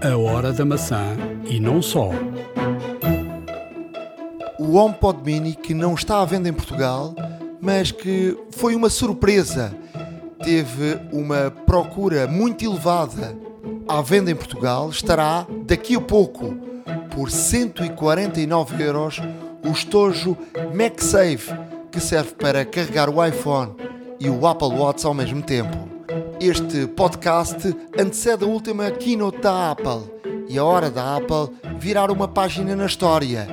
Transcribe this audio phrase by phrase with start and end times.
[0.00, 2.10] A hora da maçã e não só.
[4.56, 7.16] O HomePod Mini que não está à venda em Portugal,
[7.60, 9.74] mas que foi uma surpresa.
[10.44, 13.36] Teve uma procura muito elevada
[13.88, 14.88] à venda em Portugal.
[14.88, 16.56] Estará daqui a pouco
[17.10, 19.20] por 149 euros
[19.66, 20.36] o estojo
[20.72, 21.52] MagSafe
[21.90, 23.74] que serve para carregar o iPhone
[24.20, 25.97] e o Apple Watch ao mesmo tempo.
[26.40, 30.02] Este podcast antecede a última keynote da Apple
[30.48, 33.48] e a hora da Apple virar uma página na história.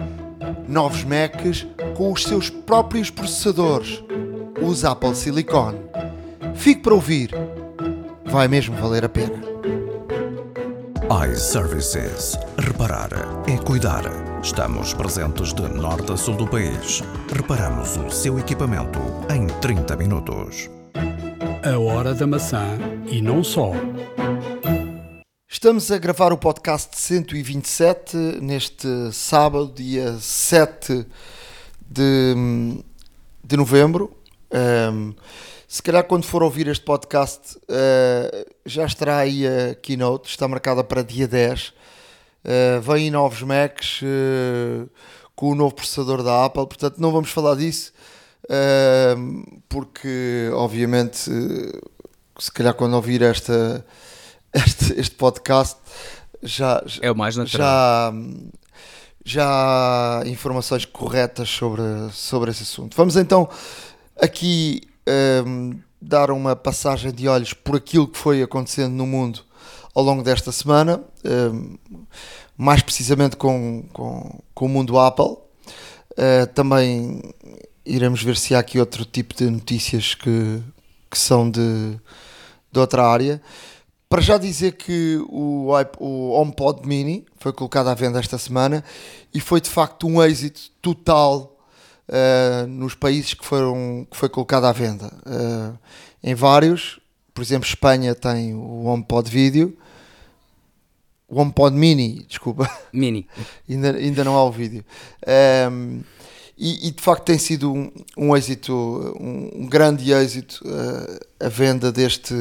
[0.67, 4.03] Novos Macs com os seus próprios processadores,
[4.62, 5.73] os Apple Silicon.
[6.53, 7.31] Fique para ouvir,
[8.26, 9.41] vai mesmo valer a pena.
[11.31, 12.38] iServices.
[12.57, 13.09] Reparar
[13.48, 14.04] é cuidar.
[14.43, 17.02] Estamos presentes de norte a sul do país.
[17.34, 18.99] Reparamos o seu equipamento
[19.34, 20.74] em 30 minutos.
[21.65, 23.71] A hora da maçã e não só.
[25.49, 31.07] Estamos a gravar o podcast 127 neste sábado, dia 7
[31.90, 32.35] de,
[33.43, 34.15] de novembro.
[34.93, 35.15] Um,
[35.67, 40.84] se calhar quando for ouvir este podcast uh, já estará aí a keynote, está marcada
[40.84, 41.70] para dia 10.
[41.70, 44.87] Uh, vêm novos Macs uh,
[45.35, 47.91] com o novo processador da Apple, portanto não vamos falar disso
[49.68, 51.29] porque obviamente
[52.38, 53.85] se calhar quando ouvir esta,
[54.54, 55.77] este, este podcast
[56.43, 57.57] já, É o mais natural.
[57.57, 58.13] já,
[59.24, 62.96] já há informações corretas sobre, sobre esse assunto.
[62.96, 63.49] Vamos então
[64.19, 64.81] aqui
[65.46, 69.41] hum, dar uma passagem de olhos por aquilo que foi acontecendo no mundo
[69.94, 71.78] ao longo desta semana, hum,
[72.57, 75.38] mais precisamente com, com, com o mundo Apple.
[76.18, 77.22] Uh, também
[77.85, 80.61] iremos ver se há aqui outro tipo de notícias que,
[81.09, 82.00] que são de,
[82.72, 83.41] de outra área.
[84.09, 88.83] Para já dizer que o, o HomePod Mini foi colocado à venda esta semana
[89.33, 91.57] e foi de facto um êxito total
[92.07, 95.12] uh, nos países que, foram, que foi colocado à venda.
[95.25, 95.78] Uh,
[96.24, 97.00] em vários,
[97.34, 99.75] por exemplo, Espanha tem o HomePod Video,
[101.28, 103.28] o HomePod Mini, desculpa, Mini.
[103.69, 104.85] ainda, ainda não há o vídeo.
[105.25, 106.01] Ehm,
[106.58, 108.74] e, e, de facto tem sido um, um êxito,
[109.20, 112.34] um, um grande êxito eh, a venda deste,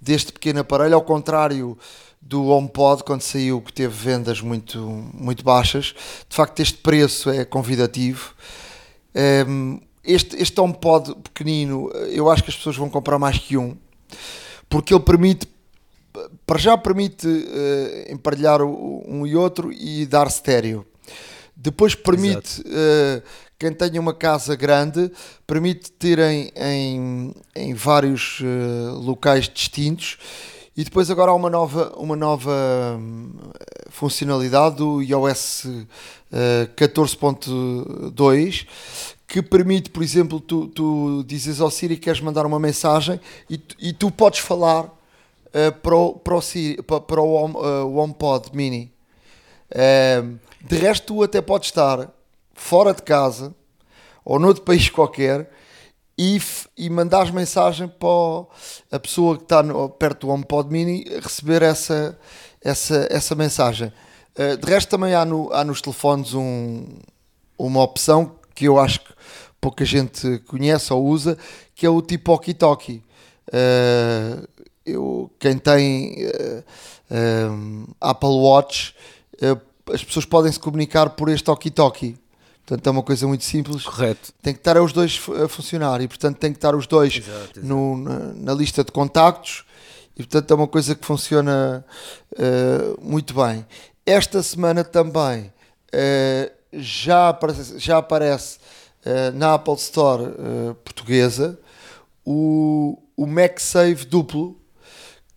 [0.00, 1.78] deste pequeno aparelho, ao contrário
[2.20, 4.78] do HomePod quando saiu que teve vendas muito,
[5.14, 5.94] muito baixas.
[6.28, 8.34] De facto este preço é convidativo.
[9.14, 13.76] Ehm, este, este HomePod pequenino, eu acho que as pessoas vão comprar mais que um,
[14.68, 15.46] porque ele permite
[16.46, 20.84] para já permite eh, emparelhar um e outro e dar estéreo.
[21.62, 23.22] Depois permite, eh,
[23.58, 25.12] quem tenha uma casa grande,
[25.46, 30.16] permite ter em, em, em vários eh, locais distintos.
[30.74, 32.50] E depois agora há uma nova, uma nova
[32.98, 33.32] hum,
[33.90, 35.66] funcionalidade do iOS
[36.32, 38.66] eh, 14.2
[39.28, 43.58] que permite, por exemplo, tu, tu dizes ao Siri que queres mandar uma mensagem e,
[43.58, 47.54] tu- e tu podes falar uh, para, o, para, o Siri, para, para o, Home,
[47.54, 48.90] uh, o HomePod Mini.
[50.24, 52.10] Um, de resto, tu até podes estar
[52.54, 53.54] fora de casa
[54.24, 55.50] ou noutro país qualquer
[56.18, 56.40] e,
[56.76, 58.46] e mandares mensagem para
[58.92, 62.18] a pessoa que está no- perto do HomePod Mini receber essa,
[62.62, 63.92] essa, essa mensagem.
[64.38, 66.98] Uh, de resto, também há, no, há nos telefones um,
[67.58, 69.12] uma opção que eu acho que
[69.60, 71.36] pouca gente conhece ou usa,
[71.74, 73.02] que é o tipo walkie-talkie.
[73.48, 74.46] Uh,
[74.84, 76.64] eu, quem tem uh,
[77.52, 78.94] um, Apple Watch,
[79.42, 82.16] uh, as pessoas podem se comunicar por este walkie-talkie.
[82.66, 83.82] Portanto, é uma coisa muito simples.
[83.84, 84.32] Correto.
[84.42, 87.32] Tem que estar os dois a funcionar e, portanto, tem que estar os dois Exato,
[87.58, 87.66] exato.
[87.66, 89.64] no- na, na lista de contactos
[90.16, 91.84] e, portanto, é uma coisa que funciona
[92.38, 93.66] eh, muito bem.
[94.06, 95.52] Esta semana também
[95.92, 98.58] eh, já aparece, já aparece
[99.04, 100.24] eh, na Apple Store
[100.84, 101.58] portuguesa
[102.24, 104.56] o, o MagSafe duplo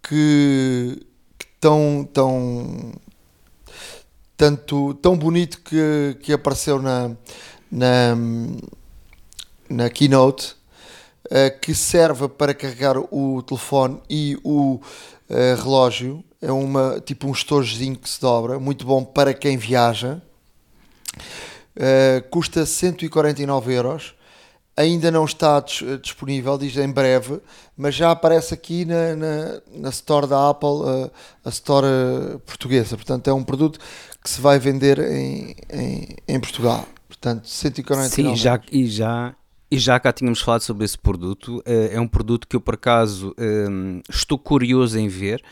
[0.02, 1.02] que,
[1.40, 2.92] que tão, tão,
[4.38, 7.12] tanto, tão bonito que, que apareceu na,
[7.72, 8.16] na,
[9.70, 10.56] na keynote
[11.30, 14.80] eh, que serve para carregar o telefone e o
[15.30, 16.24] eh, relógio.
[16.42, 20.22] É uma, tipo um estojozinho que se dobra, muito bom para quem viaja.
[21.76, 24.14] Eh, custa 149 euros.
[24.76, 27.40] Ainda não está dis- disponível, diz em breve,
[27.78, 31.12] mas já aparece aqui na, na, na Store da Apple, eh,
[31.46, 31.88] a Store
[32.46, 32.96] portuguesa.
[32.96, 33.80] Portanto, é um produto
[34.24, 36.88] que se vai vender em, em, em Portugal.
[37.08, 39.36] Portanto, 149 Sim, já, e, já,
[39.70, 41.62] e já cá tínhamos falado sobre esse produto.
[41.66, 45.44] eh, É um produto que eu, por acaso, eh, estou curioso em ver,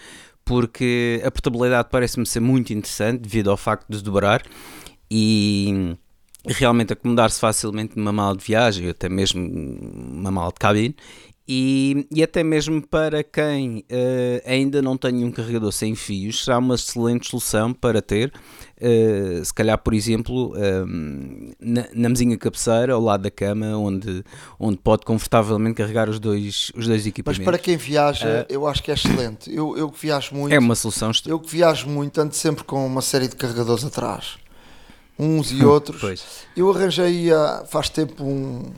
[0.46, 4.42] porque a portabilidade parece-me ser muito interessante devido ao facto de dobrar
[5.10, 5.96] e
[6.48, 10.96] realmente acomodar-se facilmente numa mala de viagem, ou até mesmo uma mala de cabine.
[11.54, 16.58] E, e até mesmo para quem uh, ainda não tem um carregador sem fios, será
[16.60, 18.32] uma excelente solução para ter.
[18.78, 23.76] Uh, se calhar, por exemplo, um, ehm, na, na mesinha cabeceira, ao lado da cama,
[23.76, 24.24] onde,
[24.58, 27.46] onde pode confortavelmente carregar os dois, os dois equipamentos.
[27.46, 29.54] Mas para quem viaja, uh, eu acho que é excelente.
[29.54, 30.54] Eu, eu que viajo muito.
[30.54, 31.12] É uma solução.
[31.26, 34.38] Eu que viajo muito, ando sempre com uma série de carregadores atrás
[35.20, 36.00] uns e outros.
[36.00, 36.24] Pois.
[36.56, 38.72] Eu arranjei há, faz tempo um,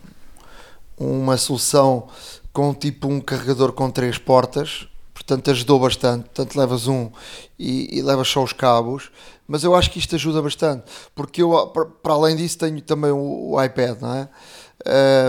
[0.98, 2.08] uma solução
[2.54, 6.26] com tipo um carregador com três portas, portanto ajudou bastante.
[6.26, 7.12] Portanto, levas um
[7.58, 9.12] e, e levas só os cabos,
[9.48, 10.84] mas eu acho que isto ajuda bastante,
[11.16, 11.68] porque eu,
[12.02, 14.30] para além disso, tenho também o, o iPad, não é?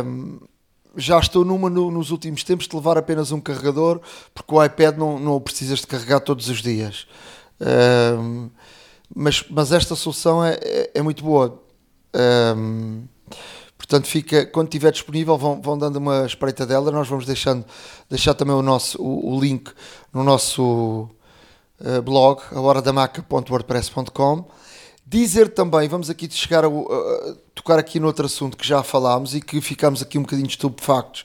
[0.05, 0.39] Um,
[0.97, 4.01] já estou numa no, nos últimos tempos de levar apenas um carregador,
[4.33, 7.07] porque o iPad não, não o precisas de carregar todos os dias.
[7.61, 8.51] Um,
[9.15, 11.61] mas, mas esta solução é, é, é muito boa.
[12.57, 13.05] Um,
[13.87, 16.91] portanto, fica, quando estiver disponível, vão, vão dando uma espreita dela.
[16.91, 17.65] Nós vamos deixando,
[18.09, 19.71] deixar também o, nosso, o, o link
[20.13, 21.09] no nosso
[21.81, 24.47] uh, blog, a horadamaca.wordpress.com.
[25.07, 29.35] Dizer também, vamos aqui chegar a, a, tocar aqui no outro assunto que já falámos
[29.35, 31.25] e que ficámos aqui um bocadinho estupefactos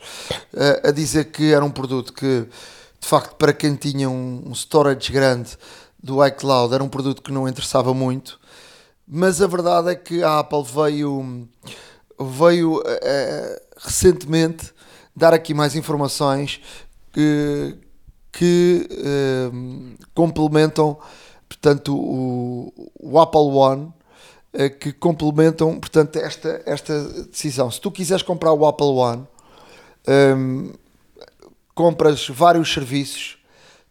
[0.54, 2.46] uh, a dizer que era um produto que,
[3.00, 5.58] de facto, para quem tinha um, um storage grande
[6.02, 8.40] do iCloud era um produto que não interessava muito,
[9.08, 11.48] mas a verdade é que a Apple veio,
[12.20, 14.74] veio é, recentemente
[15.16, 16.62] dar aqui mais informações
[17.12, 17.78] que,
[18.32, 19.52] que é,
[20.14, 20.98] complementam
[21.48, 23.94] portanto o, o Apple One
[24.80, 27.70] que complementam portanto esta, esta decisão.
[27.70, 29.28] Se tu quiseres comprar o Apple One,
[31.76, 33.40] compras vários serviços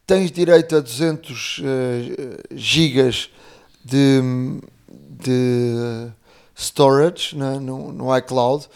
[0.08, 1.62] tens direito a 200 uh,
[2.56, 3.28] gigas
[3.84, 4.22] de,
[4.90, 6.10] de
[6.58, 8.66] storage né, no, no iCloud,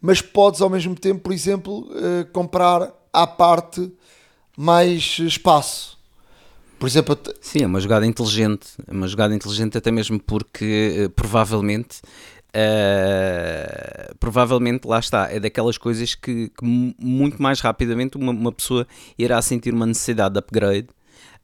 [0.00, 3.90] mas podes ao mesmo tempo, por exemplo, uh, comprar à parte
[4.56, 5.96] mais espaço.
[6.78, 11.10] Por exemplo, sim, é uma jogada inteligente, é uma jogada inteligente até mesmo porque uh,
[11.10, 12.00] provavelmente
[12.48, 18.86] Uh, provavelmente lá está, é daquelas coisas que, que muito mais rapidamente uma, uma, pessoa
[19.18, 20.88] irá sentir uma necessidade de upgrade.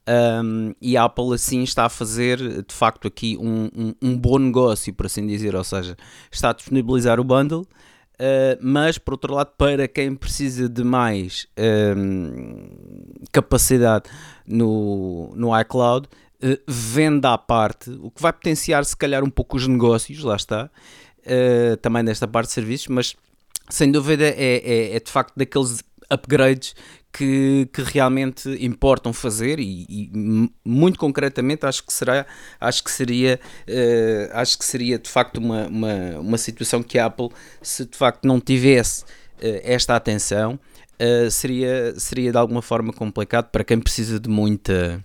[0.07, 4.37] Um, e a Apple assim está a fazer de facto aqui um, um, um, bom
[4.37, 5.97] negócio, por assim dizer, ou seja,
[6.31, 11.47] está a disponibilizar o bundle, uh, mas por outro lado, para quem precisa de mais
[13.31, 14.05] capacidade
[14.45, 19.57] no, no iCloud, uh, venda à parte, o que vai potenciar se calhar um pouco
[19.57, 20.69] os negócios, lá está,
[21.21, 23.15] uh, também nesta parte de serviços, mas
[23.69, 26.75] sem dúvida é, é, é, de facto daqueles upgrades
[27.15, 32.25] que, que realmente importam fazer e, e, muito concretamente acho que será
[32.59, 33.39] acho que seria
[33.69, 37.29] uh, acho que seria de facto uma, uma, uma situação que a Apple
[37.61, 40.59] se de facto não tivesse uh, esta atenção
[40.99, 45.01] uh, seria seria de alguma forma complicado para quem precisa de muita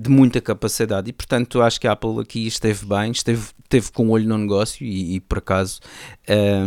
[0.00, 4.04] de muita capacidade e portanto acho que a Apple aqui esteve bem, esteve, esteve com
[4.04, 5.78] o um olho no negócio e, e por acaso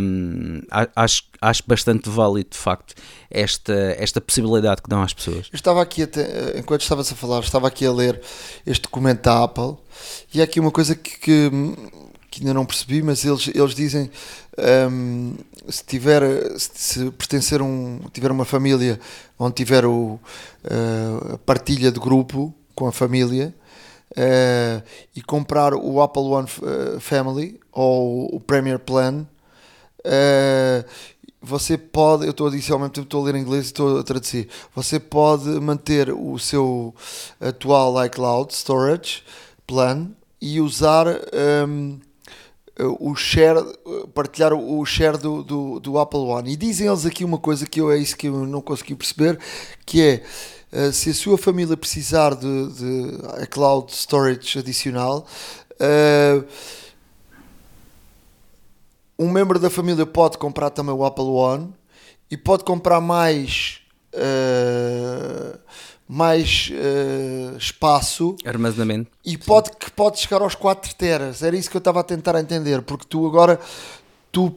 [0.00, 0.60] um,
[0.94, 2.94] acho, acho bastante válido de facto
[3.28, 5.48] esta, esta possibilidade que dão às pessoas.
[5.52, 6.02] Eu estava aqui,
[6.56, 8.20] enquanto estavas a falar, estava aqui a ler
[8.64, 9.78] este documento da Apple
[10.32, 11.50] e há aqui uma coisa que, que,
[12.30, 14.08] que ainda não percebi, mas eles, eles dizem
[14.92, 15.34] um,
[15.68, 16.22] se tiver
[16.56, 19.00] se, se pertencer um tiver uma família
[19.36, 20.20] onde tiver o,
[20.64, 23.54] uh, a partilha de grupo com a família
[24.12, 24.82] uh,
[25.14, 29.26] e comprar o Apple One uh, Family ou o Premier Plan,
[30.00, 30.88] uh,
[31.40, 33.66] você pode, eu estou a dizer ao mesmo tempo estou a ler em inglês e
[33.66, 36.94] estou a traduzir, você pode manter o seu
[37.40, 39.22] atual iCloud Storage
[39.66, 40.08] Plan
[40.40, 42.00] e usar um, ehm,
[42.98, 43.60] o share,
[44.14, 46.52] partilhar o share do, do, do, Apple One.
[46.52, 49.38] E dizem eles aqui uma coisa que eu é isso que eu não consegui perceber,
[49.86, 50.22] que é
[50.74, 55.24] eh, se a sua família precisar de, de cloud storage adicional,
[55.74, 56.44] uh,
[59.16, 61.72] um membro da família pode comprar também o Apple One
[62.28, 63.82] e pode comprar mais
[64.14, 65.56] uh,
[66.08, 69.12] mais uh, espaço armazenamento.
[69.24, 71.44] e pode que pode chegar aos 4 teras.
[71.44, 73.60] Era isso que eu estava a tentar entender porque tu agora
[74.32, 74.56] tu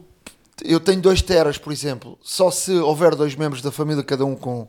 [0.65, 2.17] eu tenho 2 teras por exemplo.
[2.23, 4.67] Só se houver dois membros da família cada um com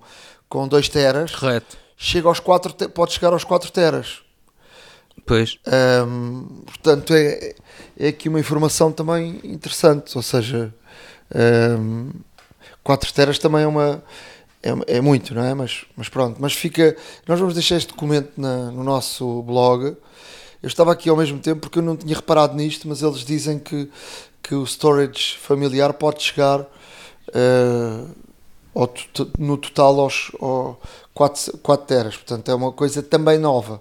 [0.48, 1.76] com 2 teras, Correto.
[1.96, 4.22] chega aos 4, pode chegar aos 4 teras.
[5.26, 5.58] Pois.
[6.06, 7.54] Um, portanto, é,
[7.98, 10.72] é aqui uma informação também interessante, ou seja,
[11.78, 12.10] um,
[12.82, 14.02] 4 teras também é uma
[14.62, 15.54] é, é muito, não é?
[15.54, 16.96] Mas, mas pronto, mas fica.
[17.26, 19.96] Nós vamos deixar este documento na, no nosso blog.
[20.60, 23.58] Eu estava aqui ao mesmo tempo porque eu não tinha reparado nisto, mas eles dizem
[23.58, 23.88] que,
[24.42, 28.08] que o storage familiar pode chegar uh,
[28.74, 28.92] ao,
[29.38, 30.76] no total aos, aos
[31.14, 33.80] 4, 4 teras, portanto é uma coisa também nova.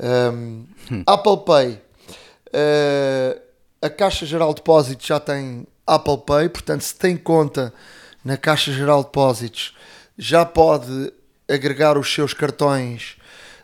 [0.00, 1.02] Um, hum.
[1.06, 1.80] Apple Pay,
[2.48, 3.40] uh,
[3.80, 7.72] a Caixa Geral de Depósitos já tem Apple Pay, portanto, se tem conta
[8.24, 9.76] na Caixa Geral de Depósitos,
[10.16, 11.12] já pode
[11.48, 13.16] agregar os seus cartões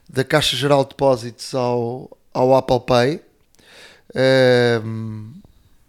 [0.09, 3.21] da Caixa Geral de Depósitos ao, ao Apple Pay.
[4.85, 5.35] Um,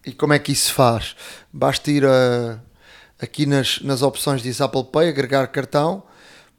[0.06, 1.16] e como é que isso se faz?
[1.52, 2.60] Basta ir a,
[3.22, 6.04] aqui nas, nas opções diz Apple Pay, agregar cartão,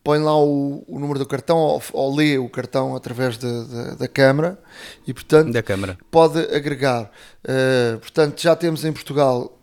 [0.02, 3.96] põe lá o, o número do cartão ou, ou, lê o cartão através de, de,
[3.96, 4.58] da câmara
[5.06, 5.98] e portanto da câmara.
[6.10, 7.10] pode agregar.
[7.44, 9.58] Uh, portanto, já temos em Portugal,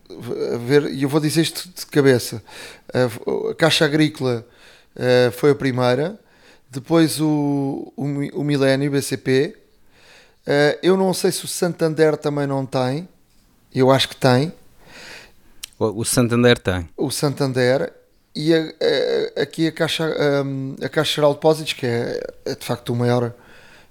[0.66, 2.44] ver, e eu vou dizer isto de cabeça,
[2.94, 4.46] uh, a Caixa Agrícola
[4.96, 6.20] uh, foi a primeira,
[6.70, 8.04] depois o, o,
[8.40, 9.56] o Milênio, BCP,
[10.48, 13.08] Uh, eu não sei se o Santander também não tem.
[13.76, 14.54] Eu acho que tem.
[15.80, 16.90] O, Santander tem.
[16.98, 17.94] O Santander
[18.36, 22.56] e a, a, aqui a Caixa, a, a Caixa Geral de Depósitos, que é, é,
[22.56, 23.34] de facto o maior,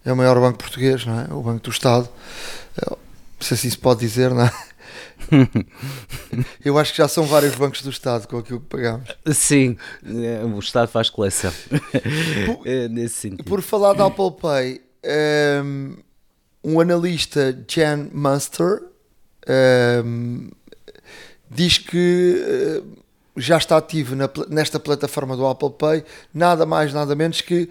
[0.05, 1.25] é o maior banco português, não é?
[1.33, 2.09] O Banco do Estado.
[2.89, 2.97] Não
[3.41, 4.53] sei se isso pode dizer, não é?
[6.65, 9.09] Eu acho que já são vários bancos do Estado com aquilo que pagamos.
[9.33, 11.53] Sim, eh, o Estado faz coleção.
[12.47, 13.45] Por, Nesse sentido.
[13.45, 14.81] Por falar da Apple Pay,
[15.63, 15.97] um,
[16.65, 18.83] um analista, Jan Munster,
[20.05, 20.51] um,
[21.57, 22.87] diz que uh,
[23.37, 27.69] já está ativo na, nesta plataforma do Apple Pay nada mais, nada menos que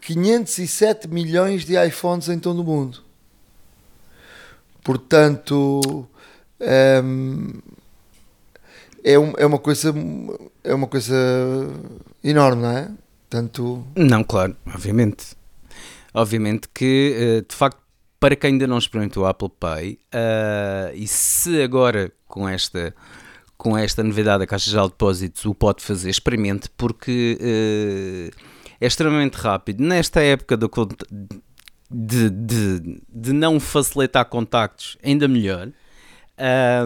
[0.00, 3.02] 507 milhões de iPhones em todo o mundo.
[4.82, 5.80] Portanto,
[6.60, 7.60] um,
[9.04, 9.94] é, um, é, uma coisa
[10.64, 11.14] é uma coisa
[12.22, 12.90] enorme, não é?
[13.28, 13.84] Tanto...
[13.94, 15.36] Não, claro, obviamente.
[16.12, 17.79] Obviamente que, eh, de facto,
[18.20, 22.94] para quem ainda não experimentou o Apple Pay, uh, e se agora com esta,
[23.56, 28.36] com esta novidade da Caixa Geral de Depósitos o pode fazer, experimente, porque uh,
[28.78, 29.82] é extremamente rápido.
[29.82, 30.70] Nesta época do,
[31.90, 35.70] de, de, de não facilitar contactos, ainda melhor.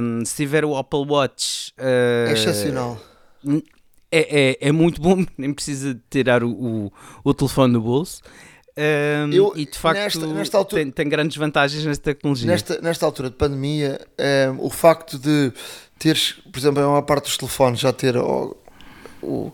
[0.01, 1.73] Um, se tiver o Apple Watch.
[1.79, 3.01] Uh, é excepcional.
[4.11, 8.23] É, é, é, muito bom, nem precisa tirar o, o, o telefone do bolso.
[8.77, 12.47] Um, eu, e de facto nesta, nesta altura, tem, tem, grandes vantagens nesta tecnologia.
[12.47, 14.01] Nesta, nesta altura de pandemia,
[14.53, 15.53] um, o facto de
[15.97, 18.57] teres, por exemplo, uma parte dos telefones já ter o,
[19.23, 19.53] o,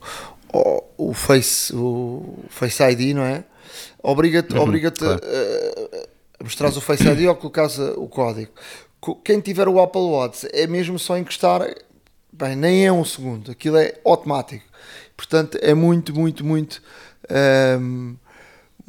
[0.52, 3.44] o, o Face, o Face ID, não é?
[4.02, 5.20] Obriga-te uhum, obriga claro.
[5.22, 5.96] a,
[6.40, 8.52] a mostrar o Face ID ou colocares o código.
[9.22, 11.62] Quem tiver o Apple Watch é mesmo só encostar,
[12.32, 14.64] bem, nem é um segundo, aquilo é automático.
[15.14, 16.82] Portanto, é muito, muito, muito.
[17.78, 18.16] Um,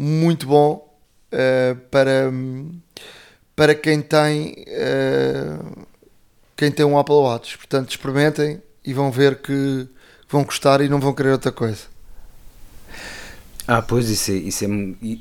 [0.01, 0.97] muito bom
[1.31, 2.31] uh, para,
[3.55, 5.87] para quem tem uh,
[6.57, 7.57] quem tem um Apple Watch.
[7.57, 9.87] Portanto, experimentem e vão ver que
[10.27, 11.91] vão gostar e não vão querer outra coisa.
[13.67, 14.67] Ah, pois isso é, isso é,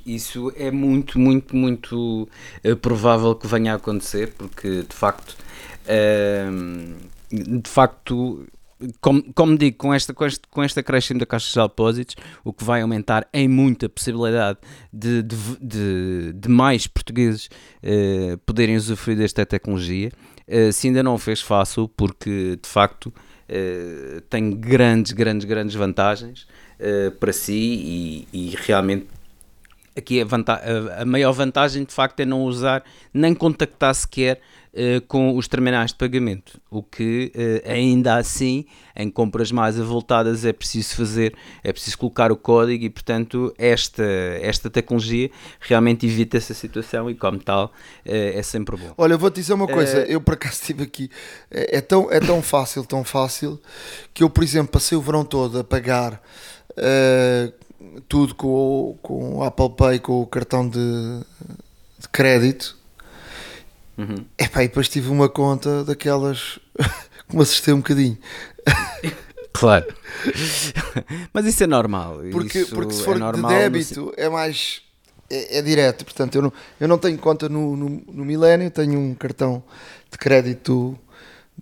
[0.07, 2.29] isso é muito, muito, muito
[2.65, 5.37] uh, provável que venha a acontecer, porque de facto,
[5.87, 6.97] uh,
[7.31, 8.47] de facto,
[9.01, 11.21] como, como digo, com esta, com, este, com da Caixa de
[11.69, 14.59] Depósitos, o que vai aumentar em muito a possibilidade
[14.93, 17.49] de, de, de, de mais portugueses
[17.83, 20.11] uh, poderem usufruir desta tecnologia.
[20.49, 25.75] Uh, se ainda não o fez, fácil, porque de facto uh, tem grandes, grandes, grandes
[25.75, 26.47] vantagens
[27.19, 29.07] para si e, e realmente
[29.95, 32.83] aqui a, a, maior vantagem de facto é não usar
[33.13, 34.41] nem contactar sequer
[34.75, 40.45] uh, com os terminais de pagamento, o que uh, ainda assim em compras mais avultadas
[40.45, 44.05] é preciso fazer, é preciso colocar o código e portanto esta,
[44.41, 47.71] esta tecnologia realmente evita essa situação e como tal uh,
[48.05, 48.93] é sempre bom.
[48.97, 51.11] Olha, vou-te dizer uma coisa, eu por acaso estive aqui,
[51.51, 53.61] é, é, tão, é tão fácil, tão fácil,
[54.13, 56.21] que eu por exemplo passei o verão todo a pagar
[58.09, 60.79] tudo com o, com o Apple Pay, com o cartão de,
[61.99, 62.80] de crédito.
[64.01, 64.25] Uhum.
[64.39, 66.59] Epá, e depois tive uma conta daquelas
[67.29, 68.19] que me assustei um bocadinho.
[69.53, 69.87] Claro.
[71.33, 72.21] Mas isso é normal.
[72.33, 74.83] Porque, isso porque se for é de débito é mais.
[75.29, 76.05] É, é, direto.
[76.05, 79.63] Portanto, eu não, eu não tenho conta no, no, no Milênio, tenho um cartão
[80.11, 80.99] de crédito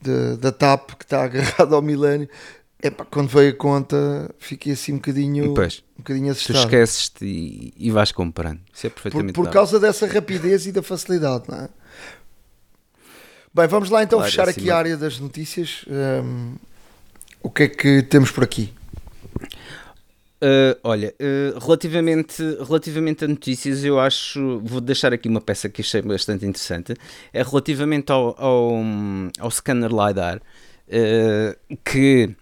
[0.00, 2.28] de, da TAP que está agarrado ao Milênio.
[2.80, 6.56] Epá, quando veio a conta, fiquei assim um bocadinho, pois, um bocadinho assustado.
[6.56, 8.60] Tu esqueces-te e, e vais comprando.
[8.72, 11.68] Isso é perfeitamente Por, por causa dessa rapidez e da facilidade, não é?
[13.58, 15.84] Bem, vamos lá então claro, fechar aqui a área das notícias.
[15.88, 16.54] Um,
[17.42, 18.72] o que é que temos por aqui?
[20.40, 24.60] Uh, olha, uh, relativamente, relativamente a notícias, eu acho.
[24.60, 26.94] Vou deixar aqui uma peça que achei bastante interessante.
[27.32, 28.74] É relativamente ao, ao,
[29.40, 32.36] ao scanner LiDAR, uh, que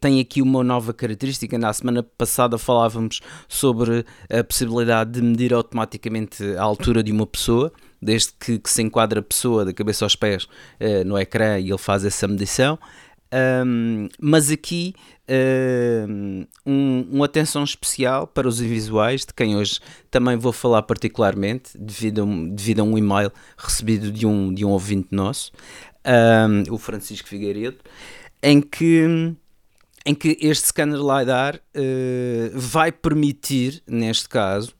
[0.00, 1.58] tem aqui uma nova característica.
[1.58, 7.72] Na semana passada falávamos sobre a possibilidade de medir automaticamente a altura de uma pessoa,
[8.02, 10.48] desde que, que se enquadra a pessoa da cabeça aos pés
[11.06, 12.78] no ecrã e ele faz essa medição.
[13.32, 14.94] Um, mas aqui
[16.66, 19.80] um, uma atenção especial para os invisuais, de quem hoje
[20.10, 24.64] também vou falar particularmente, devido a um, devido a um e-mail recebido de um, de
[24.64, 25.50] um ouvinte nosso,
[26.04, 27.78] um, o Francisco Figueiredo,
[28.42, 29.34] em que,
[30.04, 34.74] em que este scanner LiDAR uh, vai permitir, neste caso,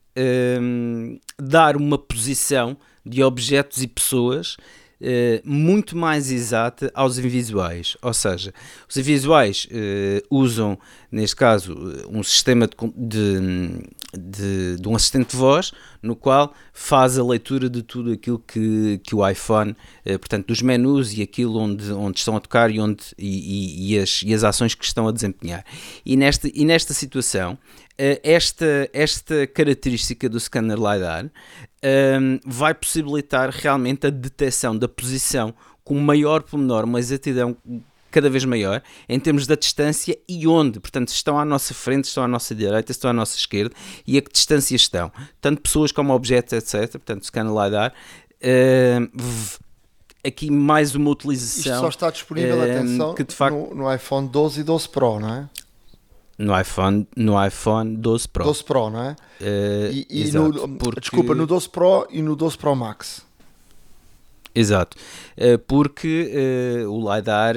[1.38, 4.56] dar uma posição de objetos e pessoas
[5.04, 7.96] eh, muito mais exata aos invisuais.
[8.00, 8.54] Ou seja,
[8.88, 10.78] os invisuais uh, usam,
[11.10, 11.74] neste caso,
[12.08, 13.82] um sistema de, de,
[14.12, 19.00] de, de, um assistente de voz no qual faz a leitura de tudo aquilo que,
[19.04, 22.80] que o iPhone, uh, portanto, dos menus e aquilo onde, onde estão a tocar e,
[22.80, 25.64] onde, e, e, as, e as ações que estão a desempenhar.
[26.04, 27.58] E nesta, e nesta situação,
[27.98, 31.30] esta, esta característica do scanner LiDAR
[32.20, 35.54] um, vai possibilitar realmente a detecção da posição
[35.84, 37.56] com maior pormenor, uma exatidão
[38.12, 42.22] cada vez maior em termos da distância e onde, portanto, estão à nossa frente, estão
[42.22, 43.74] à nossa direita, estão à nossa esquerda
[44.06, 46.92] e a que distância estão, tanto pessoas como objetos, etc.
[46.92, 47.92] Portanto, scanner LiDAR.
[48.44, 49.10] Uh,
[50.24, 51.72] aqui mais uma utilização.
[51.72, 54.88] Isto só está disponível, uh, atenção, que de facto, no, no iPhone 12 e 12
[54.88, 55.48] Pro, não é?
[56.38, 58.44] No iPhone, no iPhone 12 Pro.
[58.44, 59.16] 12 Pro, não é?
[59.40, 61.00] Uh, e, e exato, no, porque...
[61.00, 63.24] Desculpa, no 12 Pro e no 12 Pro Max.
[64.54, 64.96] Exato,
[65.38, 67.56] uh, porque uh, o LiDAR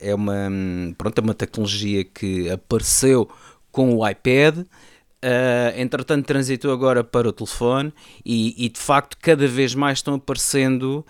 [0.00, 0.48] é uma,
[0.96, 3.28] pronto, é uma tecnologia que apareceu
[3.72, 4.64] com o iPad,
[5.26, 7.92] Uh, entretanto, transitou agora para o telefone
[8.24, 11.04] e, e, de facto cada vez mais estão aparecendo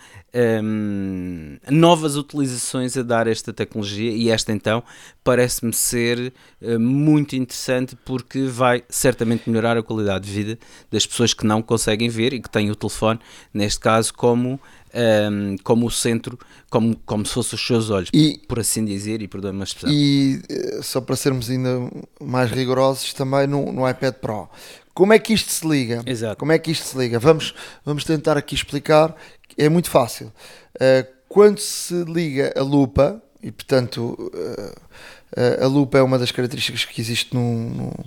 [0.62, 4.82] um, novas utilizações a dar esta tecnologia e esta então
[5.24, 10.58] parece-me ser uh, muito interessante porque vai certamente melhorar a qualidade de vida
[10.90, 13.18] das pessoas que não conseguem ver e que têm o telefone,
[13.52, 14.58] neste caso, como
[14.96, 16.38] um, como o centro,
[16.70, 19.90] como, como se fossem os seus olhos, e, por assim dizer, e perdoe-me a expressão.
[19.90, 24.48] E eh, só para sermos ainda mais rigorosos, também no, no iPad Pro.
[24.94, 26.02] Como é que isto se liga?
[26.06, 26.36] Exato.
[26.36, 27.18] Como é que isto se liga?
[27.18, 27.54] Vamos,
[27.84, 29.14] vamos tentar aqui explicar.
[29.58, 30.32] É muito fácil.
[30.76, 36.84] Uh, quando se liga a lupa, e portanto uh, a lupa é uma das características
[36.86, 38.04] que existe no, no,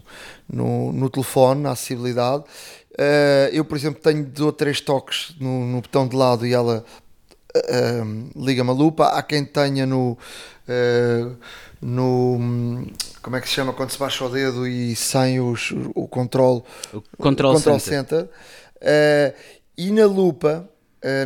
[0.52, 2.44] no, no telefone, na acessibilidade,
[3.00, 6.54] Uh, eu, por exemplo, tenho dois ou três toques no, no botão de lado e
[6.54, 6.84] ela
[7.56, 9.06] uh, liga-me a lupa.
[9.06, 10.18] Há quem tenha no,
[10.68, 11.38] uh,
[11.82, 12.86] no.
[13.22, 16.62] Como é que se chama quando se baixa o dedo e sem os, o controle?
[16.92, 18.28] O control, o control center.
[18.82, 19.36] center.
[19.78, 20.70] e na lupa.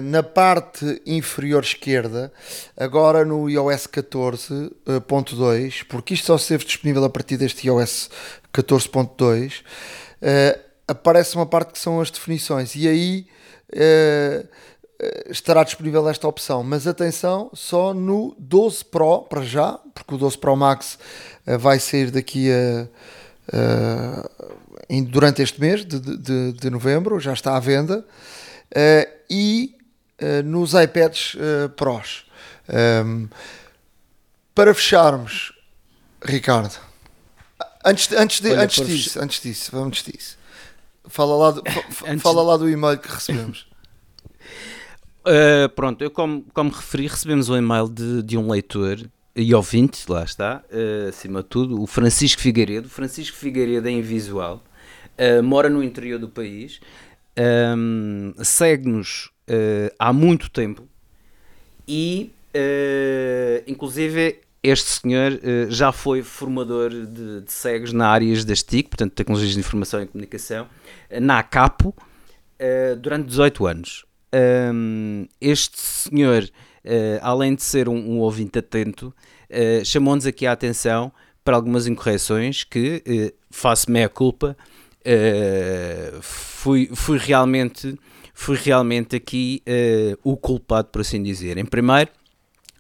[0.04, 2.32] na parte inferior esquerda,
[2.78, 8.12] agora no iOS 14.2, porque isto só esteve disponível a partir deste iOS
[8.54, 9.64] 14.2,
[10.88, 13.28] aparece uma parte que são as definições e aí
[13.74, 14.48] uh,
[15.30, 16.63] estará disponível esta opção.
[16.63, 20.98] Mas atenção, só no 12 Pro para já, porque o 12 Pro Max
[21.48, 22.88] uh, vai sair daqui a.
[23.56, 24.43] Uh,
[25.10, 28.06] durante este mês de, de, de, novembro, já está à venda,
[29.30, 29.76] e
[30.46, 31.36] nos iPads
[31.76, 32.26] Pros.
[32.69, 33.28] Um,
[34.54, 35.52] para fecharmos,
[36.24, 36.78] Ricardo,
[37.84, 40.38] antes, antes, de, Olha, antes, disso, antes disso, vamos disso.
[41.06, 41.63] Fala lá do,
[42.20, 43.68] fala lá do e-mail que recebemos.
[45.22, 49.00] Uh, pronto, eu como, como referi, recebemos um e-mail de, de um leitor
[49.36, 52.89] e ouvinte, lá está, uh, acima de tudo, o Francisco Figueiredo.
[52.89, 54.63] Francisco Figueiredo é invisual,
[55.18, 56.80] uh, mora no interior do país,
[57.78, 59.32] um, segue-nos
[60.00, 60.88] há muito tempo
[61.86, 62.32] e,
[63.68, 69.12] inclusive, este senhor uh, já foi formador de, de, cegos na áreas das TIC, portanto,
[69.12, 70.69] Tecnologias de Informação e Comunicação,
[71.12, 74.06] uh, na ACAPO, uh, durante 18 anos.
[74.73, 76.49] Um, este senhor,
[77.21, 79.13] além de ser um, um ouvinte atento,
[79.86, 84.58] chamou-nos aqui a atenção para algumas incorreções que, faço meia culpa,
[86.19, 87.95] fui, fui, realmente,
[88.34, 89.62] fui realmente aqui
[90.23, 91.60] o culpado, por assim dizer.
[91.60, 92.10] Em primeiro,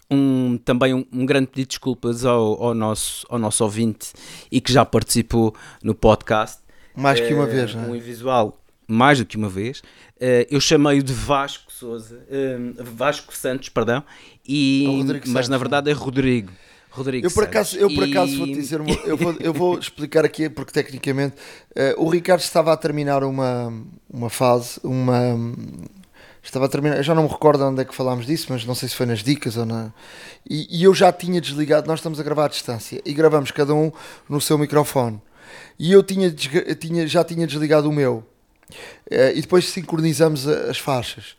[0.09, 4.13] um, também um, um, grande pedido de desculpas ao, ao, nosso, ao nosso ouvinte
[4.51, 6.61] e que já participou no podcast.
[6.95, 7.87] Mais que uma uh, vez, não é?
[7.87, 9.79] Um visual mais do que uma vez.
[9.79, 14.03] Uh, eu chamei-o de Vasco Souza, uh, Vasco Santos, perdão,
[14.47, 16.51] e, mas Santos, na verdade é Rodrigo.
[16.91, 17.81] Rodrigo Eu por acaso, Santos.
[17.81, 21.35] eu por acaso E- vou dizer uma, eu, vou, eu vou explicar aqui porque tecnicamente
[21.73, 23.73] eh, o Ricardo estava a terminar uma,
[24.07, 25.35] uma fase, uma
[26.43, 28.89] estava a terminar, já não me recordo onde é que falámos disso, mas não sei
[28.89, 29.91] se foi nas dicas ou na
[30.49, 33.73] e, e eu já tinha desligado, nós estamos a gravar à distância e gravamos cada
[33.73, 33.91] um
[34.29, 35.21] no seu microfone
[35.79, 38.23] e eu tinha, tinha já tinha desligado o meu
[39.11, 41.35] Eh, e depois sincronizamos as faixas.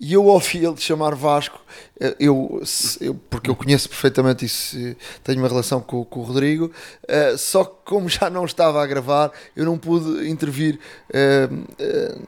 [0.00, 1.60] E eu ouvi ele chamar Vasco,
[2.00, 2.62] eh, eu,
[3.00, 4.76] eu- porque eu conheço perfeitamente isso,
[5.24, 6.70] tenho uma relação com, com o Rodrigo,
[7.06, 10.78] eh, só que como já não estava a gravar, eu não pude intervir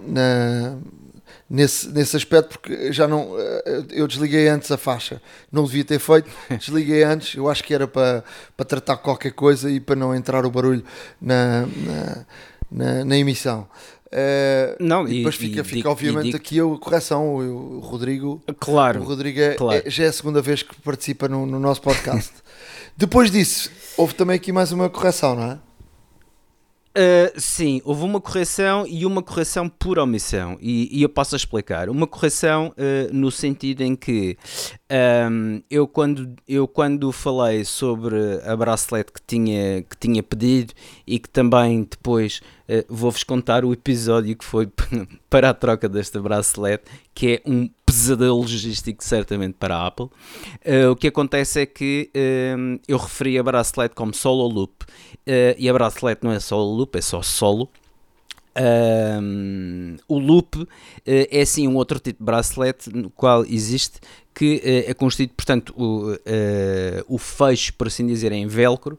[0.01, 0.77] na,
[1.51, 5.99] nesse, nesse aspecto, porque já não, eh, eu desliguei antes a faixa, não devia ter
[5.99, 8.23] feito, desliguei antes, eu acho que era para,
[8.57, 10.85] para tratar qualquer coisa e para não entrar o barulho
[11.21, 12.25] na, na,
[12.71, 13.67] na, na emissão.
[14.13, 17.35] Eh, Não, e e- depois e fica, digo- fica e obviamente aqui a correção.
[17.37, 19.01] O, o Rodrigo, Claro.
[19.01, 19.83] o Rodrigo é- claro.
[19.87, 22.33] é- já é a segunda vez que participa no, no nosso podcast.
[22.97, 25.59] Depois disso, houve também aqui mais uma correção, não é?
[26.91, 31.89] Uh, sim, houve uma correção e uma correção por omissão, e, e eu posso explicar.
[31.89, 34.37] Uma correção uh, no sentido em que
[35.31, 40.75] um, eu, quando, eu, quando falei sobre a bracelete que tinha, que tinha pedido
[41.07, 44.69] e que também depois uh, vou-vos contar o episódio que foi
[45.29, 50.07] para a troca desta bracelete, que é um pesadelo logístico, certamente, para a Apple.
[50.07, 52.11] Uh, o que acontece é que
[52.57, 56.73] um, eu referi a bracelete como solo loop uh, e a bracelete não é solo
[56.75, 57.69] loop, é só solo.
[58.61, 60.67] Um, o loop uh,
[61.07, 64.01] é sim um outro tipo de bracelete no qual existe
[64.35, 66.19] que uh, é constituído, portanto, o, uh,
[67.09, 68.99] o fecho, por assim dizer, é em velcro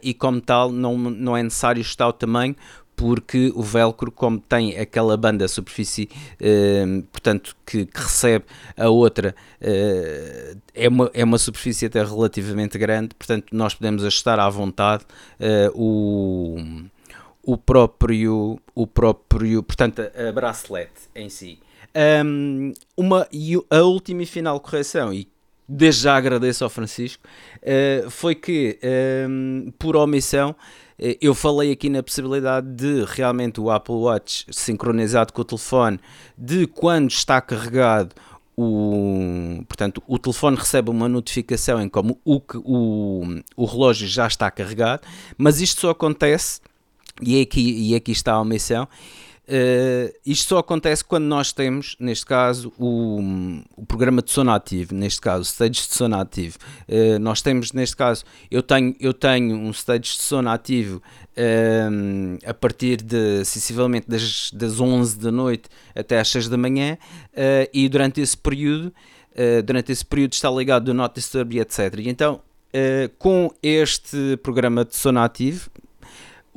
[0.00, 2.54] e como tal não, não é necessário estar o tamanho
[2.94, 6.08] porque o velcro, como tem aquela banda superfície,
[6.40, 8.44] eh, portanto, que, que, recebe
[8.76, 14.48] a outra, é, uma, é uma superfície até relativamente grande, portanto, nós podemos ajustar à
[14.48, 15.04] vontade
[15.74, 16.56] o,
[17.48, 21.58] o próprio, o próprio, portanto, a, bracelete em si.
[22.22, 25.26] Um, uma, e a última e final correção, e
[25.66, 27.26] desde já agradeço ao Francisco,
[27.62, 28.78] uh, foi que,
[29.26, 30.54] um, por omissão,
[31.22, 35.98] eu falei aqui na possibilidade de realmente o Apple Watch sincronizado com o telefone,
[36.36, 38.14] de quando está carregado,
[38.58, 44.50] o, portanto, o telefone recebe uma notificação em como o, o, o relógio já está
[44.50, 45.02] carregado,
[45.38, 46.60] mas isto só acontece,
[47.20, 48.88] e aqui, e aqui está a omissão,
[49.48, 53.18] Uh, isto só acontece quando nós temos, neste caso, o,
[53.74, 56.58] o programa de sono ativo, neste caso, stages de sono ativo.
[56.86, 62.38] Uh, nós temos, neste caso, eu tenho, eu tenho um stage de sono ativo uh,
[62.46, 66.98] a partir de, sensivelmente, das, das 11 da noite até às 6 da manhã,
[67.72, 68.92] e durante esse período,
[69.64, 71.94] durante esse período está ligado do Not Disturb e etc.
[71.98, 72.40] E então,
[73.18, 75.70] com este programa de sono ativo,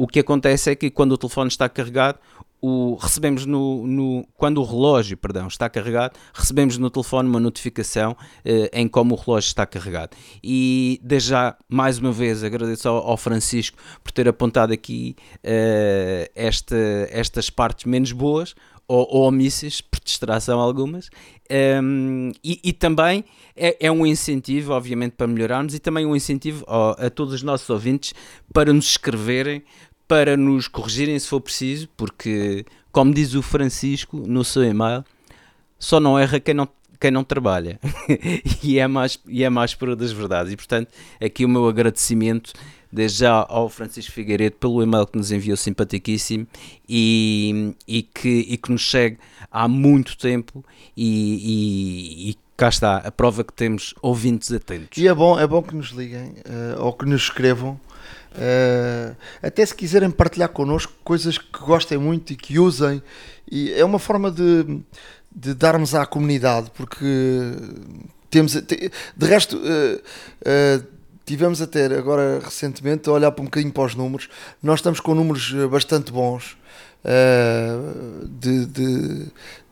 [0.02, 2.18] o que acontece é que quando o telefone está carregado,
[2.60, 8.18] o, recebemos no, no, quando o relógio perdão, está carregado, recebemos no telefone uma notificação
[8.44, 10.18] eh, em como o relógio está carregado.
[10.44, 16.32] E desde já, mais uma vez, agradeço ao, ao Francisco por ter apontado aqui eh,
[16.34, 16.76] esta,
[17.12, 18.56] estas partes menos boas
[18.88, 21.10] ou, ou omissas, por distração algumas,
[21.82, 23.24] um, e, e, também
[23.56, 27.70] é, é, um incentivo, obviamente, para melhorarmos e também um incentivo a todos os nossos
[27.70, 28.14] ouvintes
[28.54, 29.64] para nos escreverem
[30.12, 35.06] para nos corrigirem se for preciso, porque, como diz o Francisco no seu e-mail,
[35.80, 36.68] só não erra quem não,
[37.00, 37.80] quem não trabalha.
[38.62, 40.52] e, é mais, e é mais pura das verdades.
[40.52, 40.90] E, portanto,
[41.24, 42.52] aqui o meu agradecimento,
[42.92, 46.46] desde já ao Francisco Figueiredo, pelo e-mail que nos enviou simpaticíssimo
[46.90, 49.18] e, e, que, e que nos segue
[49.50, 50.62] há muito tempo
[50.98, 54.98] e, e, e cá está, a prova que temos ouvintes atentos.
[54.98, 57.80] E é bom, é bom que nos liguem uh, ou que nos escrevam.
[58.32, 59.14] Uh,
[59.44, 63.04] até se quiserem partilhar connosco coisas que gostem muito e que usem,
[63.50, 64.82] e é uma forma de,
[65.36, 67.06] de darmos à comunidade, porque
[68.30, 70.88] temos de resto uh, uh,
[71.26, 74.30] tivemos até agora recentemente a olhar para um bocadinho para os números,
[74.64, 76.58] nós estamos com números bastante bons
[78.40, 79.28] de, de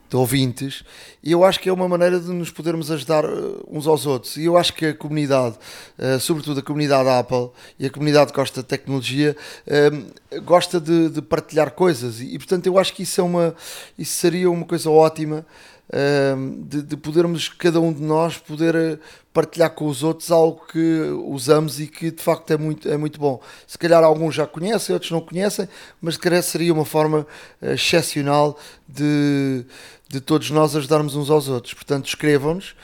[0.09, 0.83] de ouvintes,
[1.23, 3.23] e eu acho que é uma maneira de nos podermos ajudar
[3.67, 4.37] uns aos outros.
[4.37, 5.55] E eu acho que a comunidade,
[5.99, 9.35] uh, sobretudo a comunidade Apple e a comunidade que gosta de tecnologia,
[9.67, 13.55] uh, gosta de, de, partilhar coisas, e, portanto eu acho que isso, é uma,
[13.97, 15.45] isso seria uma coisa ótima.
[15.89, 18.99] Uh, de, de, podermos, cada um de nós, poder
[19.33, 23.19] partilhar com os outros algo que usamos e que de facto é muito, é muito
[23.19, 23.41] bom.
[23.65, 25.67] Se calhar alguns já conhecem, outros não conhecem,
[25.99, 27.25] mas se calhar seria uma forma
[27.59, 28.55] excepcional
[28.87, 29.65] de,
[30.07, 31.73] de todos nós ajudarmos uns aos outros.
[31.73, 32.75] Portanto, escrevam-nos.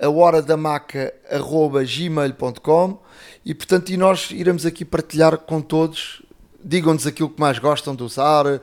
[0.00, 1.12] a hora da maca
[1.84, 2.98] gmail.com
[3.44, 6.21] e portanto e nós iremos aqui partilhar com todos
[6.64, 8.60] digam-nos aquilo que mais gostam de usar, uh,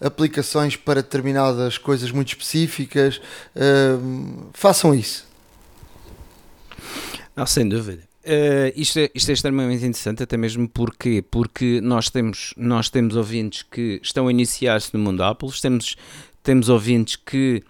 [0.00, 3.20] aplicações para determinadas coisas muito específicas,
[3.56, 5.26] uh, façam isso.
[7.34, 8.02] Não, sem dúvida.
[8.22, 13.16] Uh, isto, é, isto é extremamente interessante, até mesmo porque, porque nós, temos, nós temos
[13.16, 15.96] ouvintes que estão a iniciar-se no mundo Apple, temos,
[16.42, 17.62] temos ouvintes que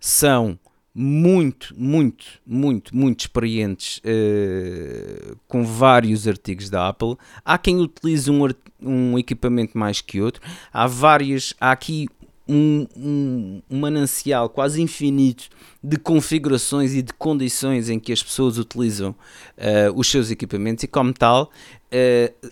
[0.00, 0.58] são
[0.94, 7.16] muito, muito, muito, muito experientes uh, com vários artigos da Apple.
[7.44, 8.48] Há quem utilize um,
[8.80, 10.42] um equipamento mais que outro.
[10.72, 12.08] Há várias, há aqui
[12.48, 15.48] um, um, um, manancial quase infinito
[15.82, 20.86] de configurações e de condições em que as pessoas utilizam uh, os seus equipamentos e
[20.86, 21.50] como tal,
[21.92, 22.48] uh,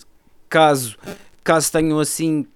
[0.48, 0.96] caso,
[1.42, 2.46] caso tenham assim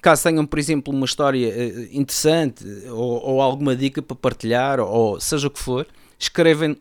[0.00, 5.20] Caso tenham, por exemplo, uma história uh, interessante ou, ou, alguma dica para partilhar, ou
[5.20, 5.86] seja o que for,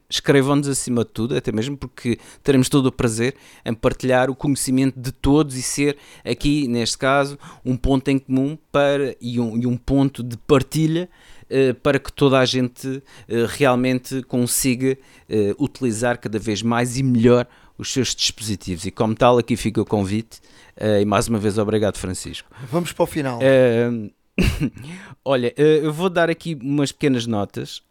[0.10, 5.00] escrevam-nos acima de tudo, até mesmo porque teremos todo o prazer em partilhar o conhecimento
[5.00, 9.66] de todos e ser aqui, neste caso, um ponto em comum para, e, um, e
[9.66, 11.10] um ponto de partilha
[11.46, 13.02] uh, para que toda a gente uh,
[13.50, 14.98] realmente consiga
[15.58, 17.48] utilizar cada vez mais e melhor
[17.82, 18.86] os seus dispositivos.
[18.86, 20.40] E como tal, aqui fica o convite.
[20.78, 22.48] Uh, e mais uma vez, obrigado, Francisco.
[22.72, 23.40] Vamos para o final.
[23.40, 24.12] Uh,
[25.26, 27.82] olha, uh, eu vou dar aqui umas pequenas notas.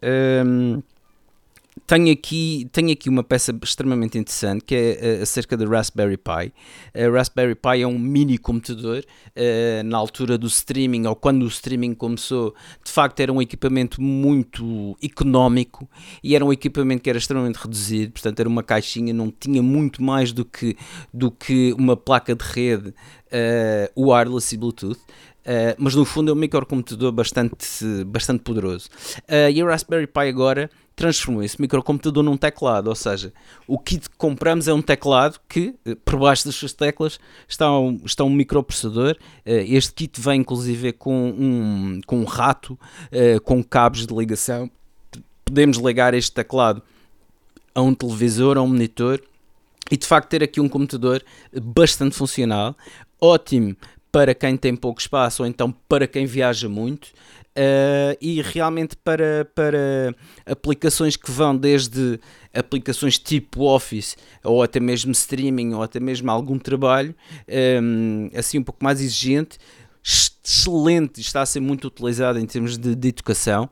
[1.86, 6.52] Tenho aqui, tenho aqui uma peça extremamente interessante que é uh, acerca da Raspberry Pi.
[6.94, 9.04] A Raspberry Pi é um mini computador.
[9.30, 12.54] Uh, na altura do streaming, ou quando o streaming começou,
[12.84, 15.88] de facto era um equipamento muito económico
[16.22, 18.12] e era um equipamento que era extremamente reduzido.
[18.12, 20.76] Portanto, era uma caixinha, não tinha muito mais do que,
[21.12, 25.00] do que uma placa de rede uh, wireless e Bluetooth.
[25.40, 28.88] Uh, mas no fundo é um microcomputador bastante, bastante poderoso.
[29.20, 33.32] Uh, e a Raspberry Pi agora transformou esse microcomputador num teclado, ou seja,
[33.66, 37.72] o kit que compramos é um teclado que, eh, por baixo das suas teclas, está
[37.72, 39.16] um, está um microprocessador.
[39.46, 42.78] Este kit vem inclusive com um, com um rato,
[43.44, 44.70] com cabos de ligação.
[45.42, 46.82] Podemos ligar este teclado
[47.74, 49.22] a um televisor, a um monitor
[49.90, 51.24] e de facto ter aqui um computador
[51.62, 52.76] bastante funcional,
[53.18, 53.74] ótimo
[54.12, 57.08] para quem tem pouco espaço ou então para quem viaja muito.
[57.50, 60.14] Uh, e realmente para, para
[60.46, 62.20] aplicações que vão desde
[62.54, 67.12] aplicações tipo Office ou até mesmo streaming ou até mesmo algum trabalho
[67.82, 69.58] um, assim um pouco mais exigente
[70.02, 73.68] excelente, está a ser muito utilizado em termos de, de educação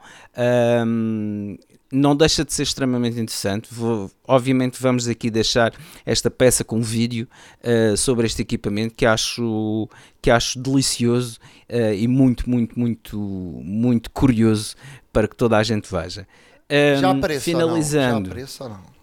[0.86, 1.56] um,
[1.90, 3.68] não deixa de ser extremamente interessante.
[3.72, 5.72] Vou, obviamente, vamos aqui deixar
[6.04, 7.26] esta peça com vídeo
[7.62, 9.88] uh, sobre este equipamento que acho,
[10.20, 14.76] que acho delicioso uh, e muito, muito, muito, muito curioso
[15.12, 16.26] para que toda a gente veja.
[16.70, 18.34] Um, Já aparece finalizando.
[18.34, 18.46] Não?
[18.46, 18.98] Já não?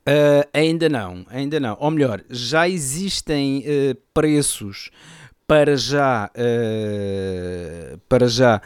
[0.00, 1.76] Uh, ainda não, ainda não.
[1.80, 3.64] Ou melhor, já existem
[4.12, 4.90] preços
[5.46, 6.30] para já,
[8.08, 8.60] para já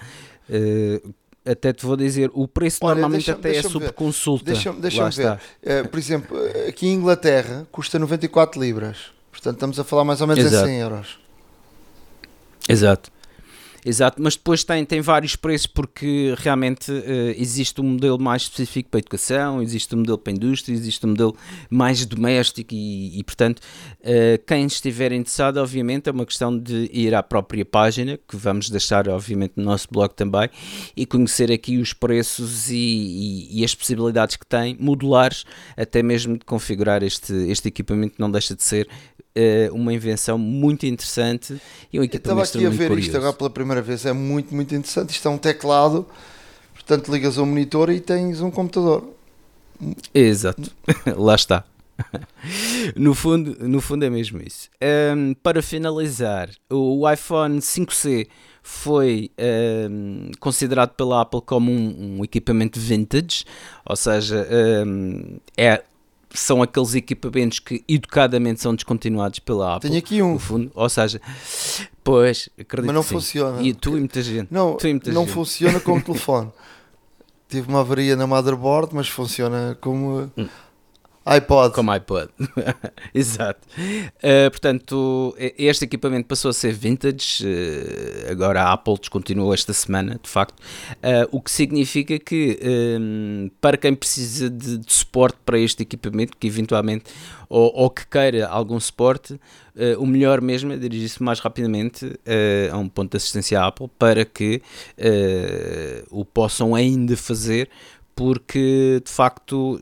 [1.44, 4.46] até te vou dizer, o preço Olha, normalmente até é consulta.
[4.46, 5.33] Deixa-me deixa ver.
[5.33, 6.37] Uh, por exemplo,
[6.68, 9.12] aqui em Inglaterra custa 94 libras.
[9.30, 10.66] Portanto, estamos a falar mais ou menos Exato.
[10.66, 11.18] em 100 euros.
[12.68, 13.13] Exato.
[13.84, 17.04] Exato, mas depois tem, tem vários preços porque realmente uh,
[17.36, 21.04] existe um modelo mais específico para a educação, existe um modelo para a indústria, existe
[21.04, 21.36] um modelo
[21.68, 23.58] mais doméstico e, e portanto,
[24.00, 28.70] uh, quem estiver interessado, obviamente, é uma questão de ir à própria página, que vamos
[28.70, 30.48] deixar, obviamente, no nosso blog também,
[30.96, 35.44] e conhecer aqui os preços e, e, e as possibilidades que tem, modulares,
[35.76, 38.88] até mesmo de configurar este, este equipamento, não deixa de ser
[39.36, 41.60] uh, uma invenção muito interessante
[41.92, 43.08] e um equipamento Estava aqui a ver curioso.
[43.08, 45.10] isto agora pela primeira vez, é muito, muito interessante.
[45.10, 46.06] Isto é um teclado,
[46.72, 49.04] portanto ligas ao monitor e tens um computador.
[50.14, 50.70] Exato,
[51.16, 51.64] lá está.
[52.96, 54.68] no, fundo, no fundo é mesmo isso.
[55.16, 58.26] Um, para finalizar, o iPhone 5C
[58.62, 59.30] foi
[59.90, 63.44] um, considerado pela Apple como um, um, equipamento vintage,
[63.84, 64.46] ou seja,
[64.86, 65.82] um, é
[66.34, 69.88] são aqueles equipamentos que educadamente são descontinuados pela Apple.
[69.88, 70.34] Tenho aqui um.
[70.34, 71.20] No fundo, ou seja,
[72.02, 73.62] pois, acredito Mas não funciona.
[73.62, 74.48] E tu e muita gente.
[74.50, 75.32] Não, muita não gente.
[75.32, 76.50] funciona como telefone.
[77.48, 80.48] Tive uma avaria na motherboard, mas funciona como hum
[81.24, 81.74] iPod.
[81.74, 82.28] Como iPod.
[83.14, 83.66] Exato.
[83.78, 87.44] Uh, portanto, este equipamento passou a ser vintage.
[87.44, 90.60] Uh, agora a Apple descontinuou esta semana, de facto.
[90.60, 92.58] Uh, o que significa que,
[93.00, 97.04] um, para quem precisa de, de, suporte para este equipamento, que eventualmente,
[97.48, 99.40] ou, ou que queira algum suporte,
[99.98, 102.06] o melhor mesmo é dirigir-se mais rapidamente
[102.72, 104.62] a um ponto de assistência Apple para que
[106.10, 107.68] o possam ainda fazer
[108.14, 109.81] porque de facto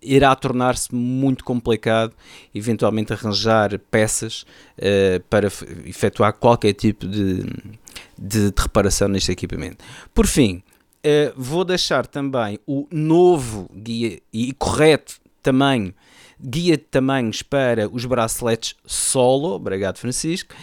[0.00, 2.14] irá tornar-se muito complicado
[2.54, 4.42] eventualmente arranjar peças
[4.78, 5.48] uh, para
[5.84, 7.42] efetuar qualquer tipo de,
[8.16, 9.84] de, de, reparação neste equipamento.
[10.14, 10.62] Por fim,
[11.04, 15.94] uh, vou deixar também o novo guia e correto tamanho
[16.40, 20.54] guia de tamanhos para os braceletes solo, obrigado Francisco,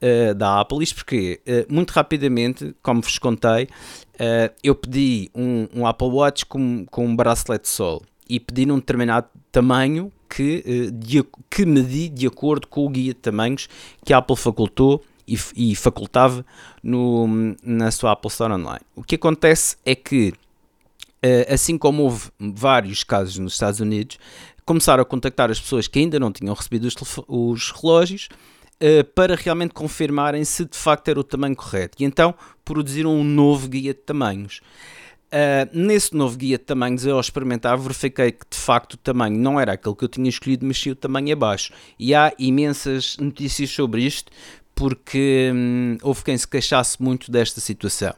[0.00, 0.80] uh, da Apple.
[0.80, 3.68] Isto porque, muito rapidamente, como vos contei,
[4.14, 8.76] uh, eu pedi um, um, Apple Watch com, com um bracelete solo e pedi num
[8.76, 13.68] determinado tamanho que, de, que medi de acordo com o guia de tamanhos
[14.04, 16.44] que a Apple facultou e, e facultava
[16.82, 18.80] no, na sua Apple Store Online.
[18.96, 20.32] O que acontece é que,
[21.48, 24.18] assim como houve vários casos nos Estados Unidos,
[24.64, 26.94] começaram a contactar as pessoas que ainda não tinham recebido os,
[27.28, 28.53] os relógios uh,
[29.14, 32.02] para realmente confirmarem se de facto era o tamanho correto.
[32.02, 32.34] E então
[32.64, 34.60] produziram um novo guia de tamanhos.
[35.34, 39.36] Uh, nesse novo guia de tamanhos, eu ao experimentar verifiquei que de facto o tamanho
[39.36, 41.72] não era aquele que eu tinha escolhido, sim o tamanho abaixo.
[41.98, 44.30] E há imensas notícias sobre isto,
[44.76, 48.14] porque hum, houve quem se queixasse muito desta situação.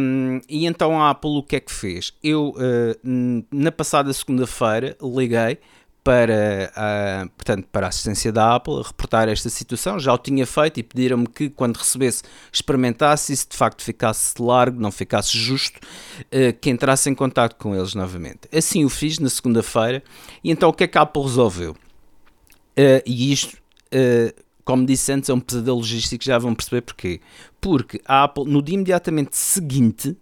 [0.00, 2.12] Um, e então a Apple o que é que fez?
[2.20, 5.58] Eu, uh, na passada segunda-feira, liguei
[6.04, 9.98] para a, portanto, para a assistência da Apple reportar esta situação.
[9.98, 14.34] Já o tinha feito e pediram-me que, quando recebesse, experimentasse e se de facto ficasse
[14.40, 18.48] largo, não ficasse justo, uh, que entrasse em contato com eles novamente.
[18.52, 20.02] Assim o fiz na segunda-feira.
[20.42, 21.72] E então o que é que a Apple resolveu?
[21.72, 23.56] Uh, e isto
[23.94, 27.20] uh, como disse antes, é um pesadelo logístico, já vão perceber porquê.
[27.60, 30.16] Porque a Apple, no dia imediatamente seguinte,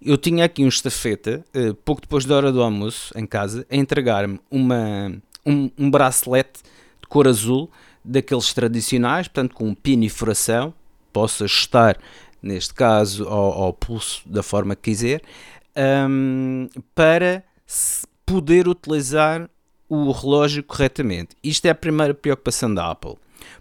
[0.00, 3.76] eu tinha aqui um estafeta, uh, pouco depois da hora do almoço, em casa, a
[3.76, 6.60] entregar-me um, um bracelete
[7.00, 7.70] de cor azul,
[8.04, 10.72] daqueles tradicionais, portanto com um pino e furação,
[11.12, 11.98] posso ajustar,
[12.42, 15.20] neste caso, ao, ao pulso da forma que quiser,
[16.08, 17.42] um, para
[18.24, 19.48] poder utilizar
[19.88, 21.36] o relógio corretamente.
[21.42, 23.16] Isto é a primeira preocupação da Apple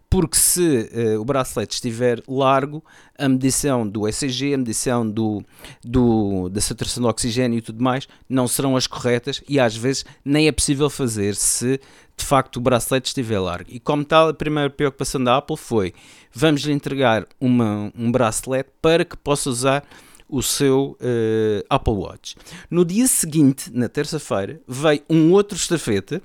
[0.10, 2.84] porque se uh, o bracelete estiver largo,
[3.18, 5.44] a medição do ECG, a medição do,
[5.84, 10.06] do, da saturação de oxigênio e tudo mais não serão as corretas e às vezes
[10.24, 11.80] nem é possível fazer se
[12.18, 13.70] de facto o bracelete estiver largo.
[13.70, 15.94] E como tal, a primeira preocupação da Apple foi:
[16.34, 19.84] vamos lhe entregar uma, um bracelete para que possa usar
[20.30, 22.36] o seu uh, Apple Watch.
[22.70, 26.22] No dia seguinte, na terça-feira, veio um outro estafeta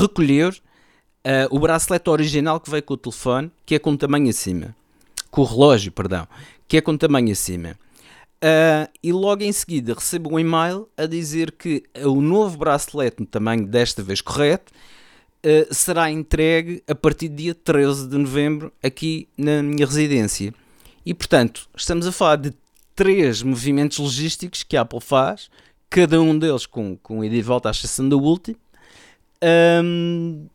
[0.00, 0.58] recolher
[1.26, 4.74] uh, o bracelete original que veio com o telefone, que é com tamanho acima.
[5.30, 6.26] Com o relógio, perdão,
[6.68, 7.76] que é com tamanho acima.
[8.36, 13.26] Uh, e logo em seguida recebo um e-mail a dizer que o novo bracelete, no
[13.26, 14.72] tamanho desta vez correto,
[15.44, 20.54] uh, será entregue a partir do dia 13 de novembro aqui na minha residência.
[21.04, 22.52] E portanto, estamos a falar de
[22.94, 25.50] três movimentos logísticos que a Apple faz,
[25.90, 28.56] cada um deles com, com ida e volta à exceção da última.
[29.82, 30.46] Um,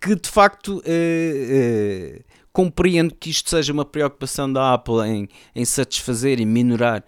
[0.00, 5.64] que de facto eh, eh, compreendo que isto seja uma preocupação da Apple em, em
[5.64, 7.04] satisfazer e minorar,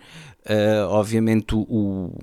[0.47, 2.17] uh, obviamente, o,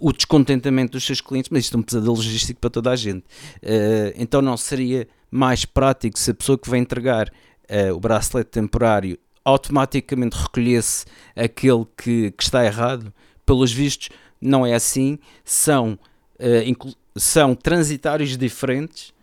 [0.00, 3.24] o descontentamento dos seus clientes, mas isto é um pesadelo logístico para toda a gente.
[3.62, 8.50] Uh, então não seria mais prático se a pessoa que vai entregar uh, o bracelete
[8.50, 11.04] temporário automaticamente recolhesse
[11.36, 13.12] aquele que, que, está errado?
[13.44, 14.08] Pelos vistos,
[14.40, 15.18] não é assim.
[15.44, 15.98] São,
[16.40, 19.15] uh, são transitários diferentes eh,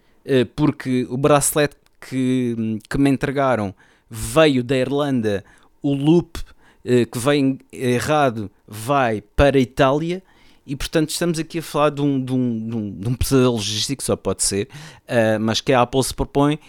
[0.56, 3.74] porque o bracelete que, que me entregaram
[4.10, 5.44] veio da Irlanda,
[5.82, 6.40] o loop
[6.86, 10.22] eh, que vem errado vai para a Itália.
[10.66, 13.54] E portanto estamos aqui a falar de um, de um, de um, de um pesadelo
[13.54, 14.70] logístico, só pode ser,
[15.04, 16.60] uh, mas que a Apple se propõe uh,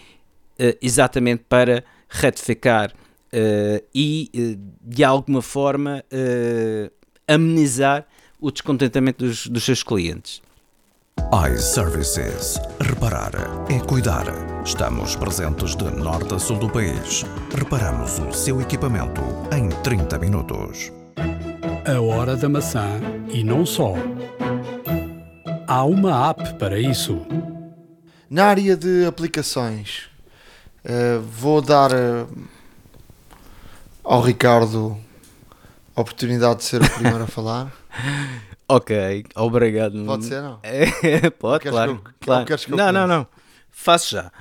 [0.81, 6.03] exatamente para retificar uh, e de alguma forma
[7.25, 8.05] amenizar
[8.39, 10.41] o descontentamento dos, dos seus clientes
[11.35, 12.57] iServices.
[12.79, 13.31] Reparar
[13.69, 14.25] é cuidar.
[14.63, 17.25] Estamos presentes de norte a sul do país.
[17.53, 20.93] Reparamos o seu equipamento em 30 minutos.
[21.85, 22.87] A hora da maçã
[23.27, 23.95] e não só.
[25.67, 27.25] Há uma app para isso.
[28.29, 30.09] Na área de aplicações,
[30.85, 32.29] uh, vou dar uh,
[34.03, 34.97] ao Ricardo
[35.95, 37.73] a oportunidade de ser o primeiro a falar.
[38.67, 40.03] Ok, obrigado.
[40.05, 40.59] Pode ser, não?
[40.63, 42.01] É, pode, claro.
[42.03, 42.45] Eu, claro.
[42.69, 43.27] não, não, não.
[43.69, 44.31] Faço já.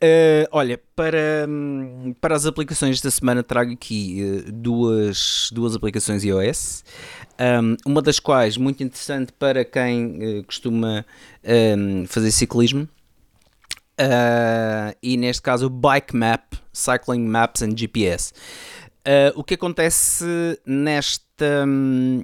[0.00, 1.48] Uh, olha, para,
[2.20, 6.84] para as aplicações desta semana trago aqui uh, duas, duas aplicações iOS.
[7.40, 11.04] Um, uma das quais muito interessante para quem uh, costuma
[11.76, 12.88] um, fazer ciclismo.
[15.02, 18.32] e neste caso o Bike Map, Cycling Maps and GPS.
[19.34, 20.24] o que acontece
[20.64, 21.64] nesta.
[21.66, 22.22] Um,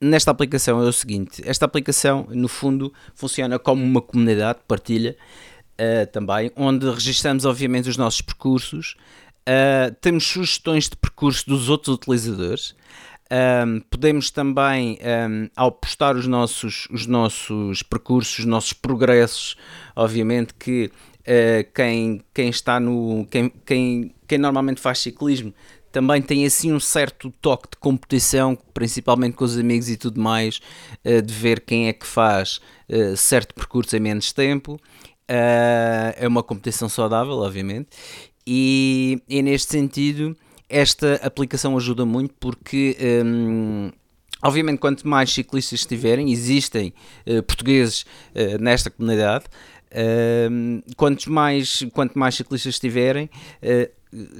[0.00, 5.16] nesta aplicação é o seguinte: esta aplicação, no fundo, funciona como uma comunidade de partilha
[5.80, 8.96] uh, também, onde registramos, obviamente, os nossos percursos,
[9.40, 12.74] uh, temos sugestões de percurso dos outros utilizadores.
[13.32, 14.98] Um, podemos também,
[15.30, 19.56] um, ao postar os nossos, os nossos percursos, os nossos progressos,
[19.94, 20.90] obviamente que
[21.20, 23.24] uh, quem, quem está no.
[23.30, 25.54] Quem, quem, quem normalmente faz ciclismo
[25.92, 30.60] também tem assim um certo toque de competição, principalmente com os amigos e tudo mais,
[31.04, 34.74] uh, de ver quem é que faz uh, certo percurso em menos tempo.
[34.74, 37.88] Uh, é uma competição saudável, obviamente,
[38.46, 40.36] e, e, neste sentido,
[40.68, 42.96] esta aplicação ajuda muito porque.
[43.24, 43.90] Um,
[44.42, 46.94] Obviamente, quanto mais ciclistas estiverem, existem
[47.46, 48.06] portugueses
[48.58, 49.44] nesta comunidade,
[49.92, 50.80] Uh,
[51.28, 53.90] mais, quanto mais ciclistas estiverem, uh,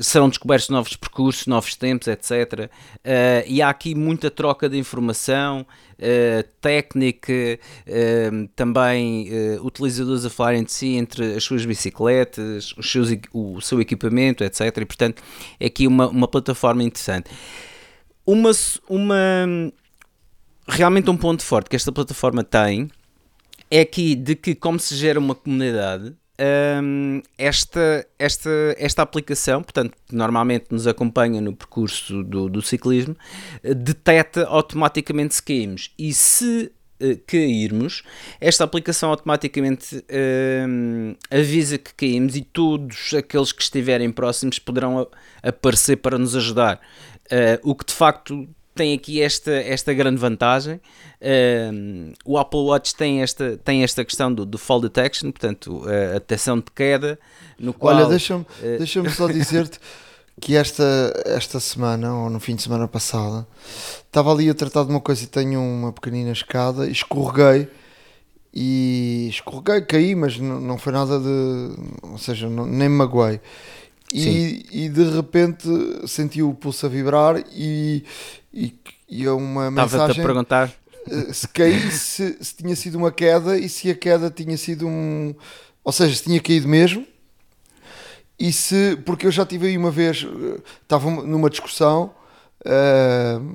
[0.01, 2.71] serão descobertos novos percursos, novos tempos, etc.
[2.97, 5.65] Uh, e há aqui muita troca de informação,
[5.95, 9.29] uh, técnica, uh, também
[9.63, 14.77] utilizadores a falarem de si entre as suas bicicletas, os seus, o seu equipamento, etc.
[14.77, 15.23] E portanto
[15.59, 17.31] é aqui uma, uma plataforma interessante.
[18.27, 18.51] Uma,
[18.89, 19.73] uma,
[20.69, 22.91] realmente um ponto forte que esta plataforma tem
[23.71, 29.95] é aqui de que como se gera uma comunidade um, esta, esta, esta aplicação, portanto,
[30.11, 33.15] normalmente nos acompanha no percurso do, do ciclismo,
[33.63, 35.91] detecta automaticamente se caímos.
[35.99, 36.73] E se
[37.03, 38.03] uh, cairmos,
[38.41, 40.03] esta aplicação automaticamente
[41.31, 45.07] avisa que caímos e todos aqueles que estiverem próximos poderão
[45.43, 46.81] aparecer para nos ajudar.
[47.27, 50.81] Uh, o que de facto tem aqui esta, esta grande vantagem.
[52.25, 56.59] O Apple Watch tem esta, tem esta questão do, do fall detection, portanto, a detecção
[56.59, 57.19] de queda.
[57.59, 59.79] No qual, Olha, deixa-me uh, deixa só dizer-te
[60.41, 63.47] que esta, esta semana, ou no fim de semana passada,
[64.07, 67.69] estava ali a tratar de uma coisa e tenho uma pequenina escada e escorreguei.
[68.53, 71.77] E escorreguei, caí, mas não, não foi nada de.
[72.03, 73.41] Ou seja, não, nem me magoei.
[74.13, 75.69] E, e, de repente
[76.09, 78.03] senti o pulso a vibrar e,
[78.53, 78.75] e,
[79.09, 79.97] e é uma mensagem.
[79.97, 83.95] Estava-te a perguntar eh, se caí, se, se, tinha sido uma queda e se a
[83.95, 85.35] queda tinha sido um.
[85.83, 87.07] Ou seja, se tinha caído mesmo.
[88.39, 88.97] E se.
[89.05, 90.25] Porque eu já tive aí uma vez.
[90.25, 92.15] Eh, estava numa discussão.
[92.63, 93.55] Uh,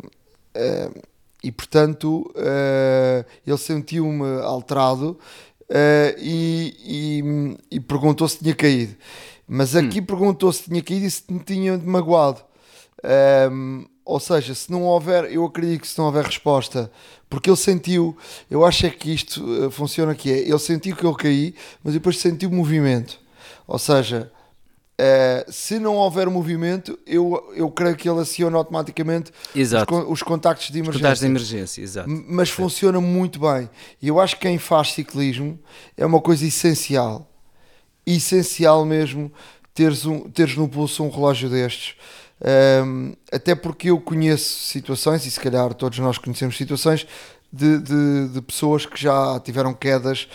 [0.57, 1.03] uh,
[1.43, 5.15] e portanto uh, ele sentiu-me alterado
[6.17, 8.95] e, e, e perguntou se tinha caído.
[9.47, 10.05] Mas aqui hum.
[10.05, 12.41] perguntou se tinha caído e se me tinha magoado.
[13.51, 16.91] Um, ou seja, se não houver, eu acredito que se não houver resposta,
[17.27, 18.15] porque ele sentiu,
[18.51, 21.95] eu acho é que isto uh, funciona que é, ele sentiu que eu caí, mas
[21.95, 23.19] depois sentiu movimento.
[23.67, 24.31] Ou seja,
[25.01, 29.71] uh, se não houver movimento, eu, eu creio que ele aciona automaticamente os,
[30.07, 30.99] os, contactos de emergência.
[31.01, 32.09] Contactos de emergência, exato.
[32.09, 33.67] Mas funciona muito bem.
[33.99, 35.59] E eu acho que quem faz ciclismo
[35.97, 37.27] é uma coisa essencial.
[38.05, 39.31] Essencial mesmo
[39.73, 41.95] teres, um, teres no pulso um relógio destes
[42.85, 47.07] um, até porque eu conheço situações, e se calhar todos nós conhecemos situações,
[47.51, 50.27] de, de, de pessoas que já tiveram quedas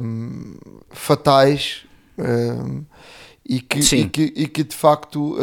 [0.00, 0.54] um,
[0.90, 1.84] fatais
[2.16, 2.84] um,
[3.44, 5.36] e, que, e, que, e, que, de facto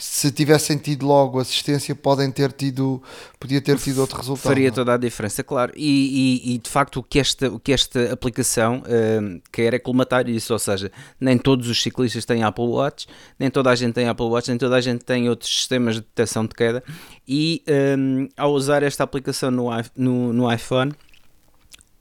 [0.00, 3.02] se tivessem tido logo assistência, podem ter tido,
[3.38, 4.42] podia ter tido outro resultado.
[4.42, 4.68] Faria?
[4.68, 4.70] É?
[4.70, 5.72] toda a diferença, claro.
[5.76, 9.78] E, e, e, de facto o que esta, o que esta aplicação uh, quer é
[9.78, 10.90] colmatar isso, ou seja,
[11.20, 13.06] nem todos os ciclistas têm Apple Watch,
[13.38, 16.00] nem toda a gente tem Apple Watch, nem toda a gente tem outros sistemas de
[16.00, 16.82] detecção de queda.
[17.28, 17.62] E
[17.98, 20.92] um, ao usar esta aplicação no, no, no iPhone,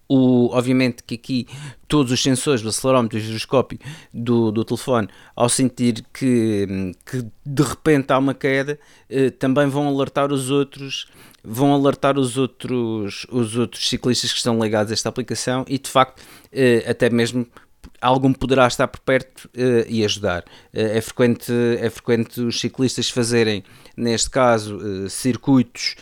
[0.10, 1.47] o, obviamente que aqui
[1.88, 3.78] todos os sensores do acelerómetro e giroscópio
[4.12, 9.88] do, do telefone, ao sentir que, que de repente há uma queda, eh, também vão
[9.88, 11.07] alertar os outros
[11.41, 15.89] vão alertar os outros, os outros ciclistas que estão ligados a esta aplicação e de
[15.89, 17.47] facto eh, até mesmo
[18.01, 20.41] algum poderá estar por perto uh, e ajudar.
[20.74, 23.64] Uh, é, frequente, é frequente os ciclistas fazerem,
[23.95, 25.95] neste caso, uh, circuitos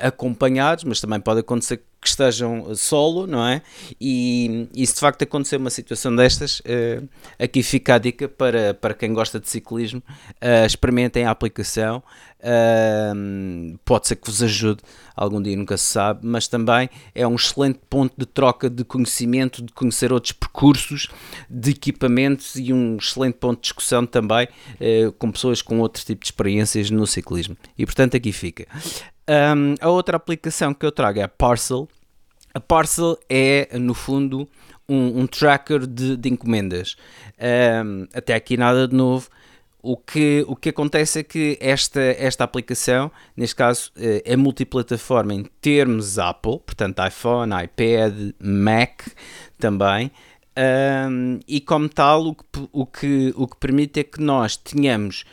[0.00, 3.60] acompanhados, mas também pode acontecer que estejam solo, não é?
[4.00, 7.06] E, e se de facto acontecer uma situação destas, uh,
[7.38, 10.02] aqui fica a dica para, para quem gosta de ciclismo,
[10.42, 12.02] uh, experimentem a aplicação,
[12.42, 14.82] uh, pode ser que vos ajude,
[15.14, 19.62] algum dia nunca se sabe, mas também é um excelente ponto de troca de conhecimento,
[19.62, 21.08] de conhecer outros percursos,
[21.48, 24.48] de equipamentos e um excelente ponto de discussão também
[25.18, 27.56] com pessoas com outro tipo de experiências no ciclismo.
[27.76, 28.66] E portanto aqui fica.
[29.30, 31.88] Um, a outra aplicação que eu trago é a Parcel.
[32.52, 34.48] A Parcel é, no fundo,
[34.88, 36.96] um, um tracker de, de encomendas.
[37.84, 39.28] Um, até aqui nada de novo.
[39.82, 45.34] O que, o que acontece é que esta, esta aplicação, neste caso, eh, é multiplataforma
[45.34, 49.02] em termos Apple, portanto iPhone, iPad, Mac
[49.58, 50.10] também,
[50.60, 55.24] um, e como tal, o que, o, que, o que permite é que nós tenhamos,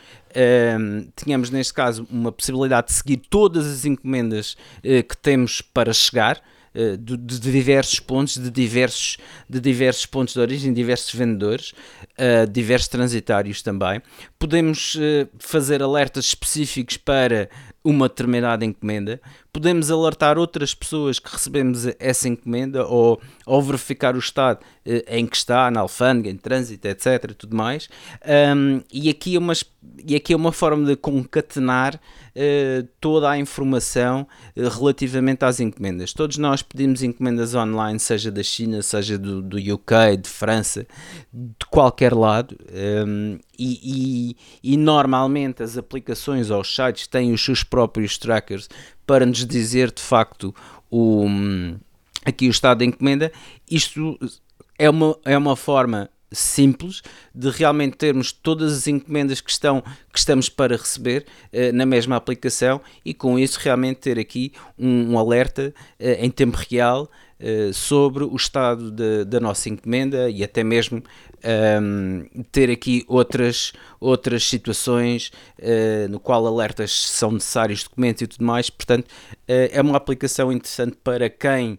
[0.78, 1.10] um,
[1.52, 6.40] neste caso, uma possibilidade de seguir todas as encomendas uh, que temos para chegar.
[6.78, 9.16] Uh, de, de, diversos pontos, de diversos,
[9.50, 14.00] de diversos pontos de origem, diversos vendedores, uh, diversos transitários também.
[14.38, 14.96] Podemos
[15.40, 17.48] fazer alertas específicos para
[17.88, 19.18] uma determinada encomenda,
[19.50, 25.26] podemos alertar outras pessoas que recebemos essa encomenda ou, ou verificar o estado eh, em
[25.26, 27.32] que está, na alfândega, em trânsito, etc.
[27.32, 27.88] Tudo mais.
[28.54, 29.54] Um, e, aqui é uma,
[30.06, 36.12] e aqui é uma forma de concatenar uh, toda a informação uh, relativamente às encomendas.
[36.12, 40.86] Todos nós pedimos encomendas online, seja da China, seja do, do UK, de França,
[41.32, 42.54] de qualquer lado.
[42.70, 48.68] Um, e, e, e, normalmente as aplicações ou os sites têm os seus próprios trackers
[49.06, 50.54] para nos dizer de facto
[50.90, 51.26] o,
[52.24, 53.32] aqui o estado da encomenda.
[53.70, 54.18] Isto
[54.78, 57.02] é uma, é uma forma simples
[57.34, 59.82] de realmente termos todas as encomendas que, estão,
[60.12, 65.12] que estamos para receber uh, na mesma aplicação e com isso realmente ter aqui um,
[65.12, 70.44] um alerta uh, em tempo real uh, sobre o estado de, da nossa encomenda e
[70.44, 71.02] até mesmo
[71.44, 75.30] um, ehm, ter aqui outras, outras situações
[76.10, 78.70] no qual alertas são necessários, documentos e tudo mais.
[78.70, 79.06] Portanto,
[79.46, 81.78] é uma aplicação interessante para quem,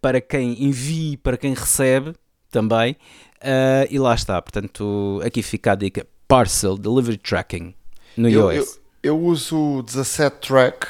[0.00, 2.14] para quem envia, para quem recebe
[2.50, 2.96] também
[3.36, 7.74] Uh, e lá está, portanto, aqui fica a dica: Parcel Delivery Tracking
[8.16, 8.80] no eu, iOS.
[9.02, 10.86] Eu, eu uso o 17 Track,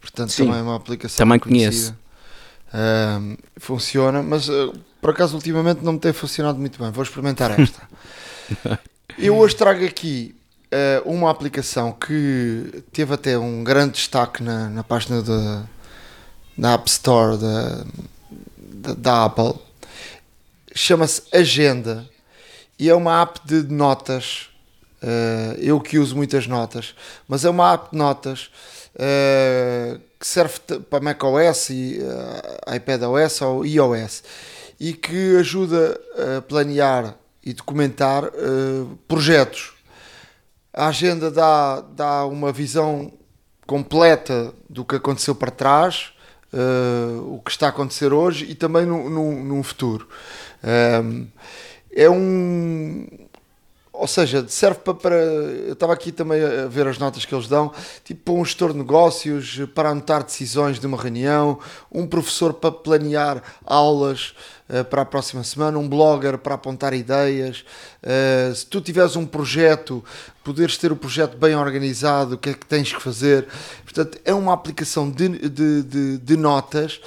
[0.00, 1.16] portanto, Sim, também é uma aplicação.
[1.24, 1.96] Também conheço.
[2.68, 4.72] Uh, funciona, mas uh,
[5.02, 6.92] por acaso ultimamente não me tem funcionado muito bem.
[6.92, 7.82] Vou experimentar esta.
[9.18, 10.32] eu hoje trago aqui
[10.72, 15.64] uh, uma aplicação que teve até um grande destaque na, na página da,
[16.56, 17.84] da App Store da,
[18.56, 19.54] da, da Apple
[20.72, 22.08] chama-se Agenda
[22.78, 24.48] e é uma app de notas.
[25.02, 26.94] Uh, eu que uso muitas notas,
[27.26, 28.50] mas é uma app de notas
[28.94, 34.22] uh, que serve para macOS e uh, iPadOS ou iOS
[34.78, 36.00] e que ajuda
[36.38, 38.30] a planear e documentar
[39.08, 39.72] projetos.
[40.72, 43.12] A agenda dá, dá uma visão
[43.66, 46.12] completa do que aconteceu para trás,
[47.26, 50.08] o que está a acontecer hoje e também no, no, no futuro.
[50.62, 51.26] Um,
[51.94, 53.06] é um.
[54.02, 55.14] Ou seja, serve para, para.
[55.14, 57.70] Eu estava aqui também a ver as notas que eles dão,
[58.02, 62.72] tipo para um gestor de negócios, para anotar decisões de uma reunião, um professor para
[62.72, 64.34] planear aulas
[64.68, 67.64] uh, para a próxima semana, um blogger para apontar ideias.
[68.02, 70.04] Uh, se tu tiveres um projeto,
[70.42, 73.46] poderes ter o projeto bem organizado, o que é que tens que fazer.
[73.84, 77.00] Portanto, é uma aplicação de, de, de, de notas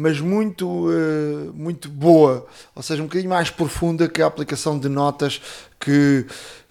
[0.00, 4.88] mas muito, uh, muito boa, ou seja, um bocadinho mais profunda que a aplicação de
[4.88, 5.42] notas
[5.78, 6.24] que,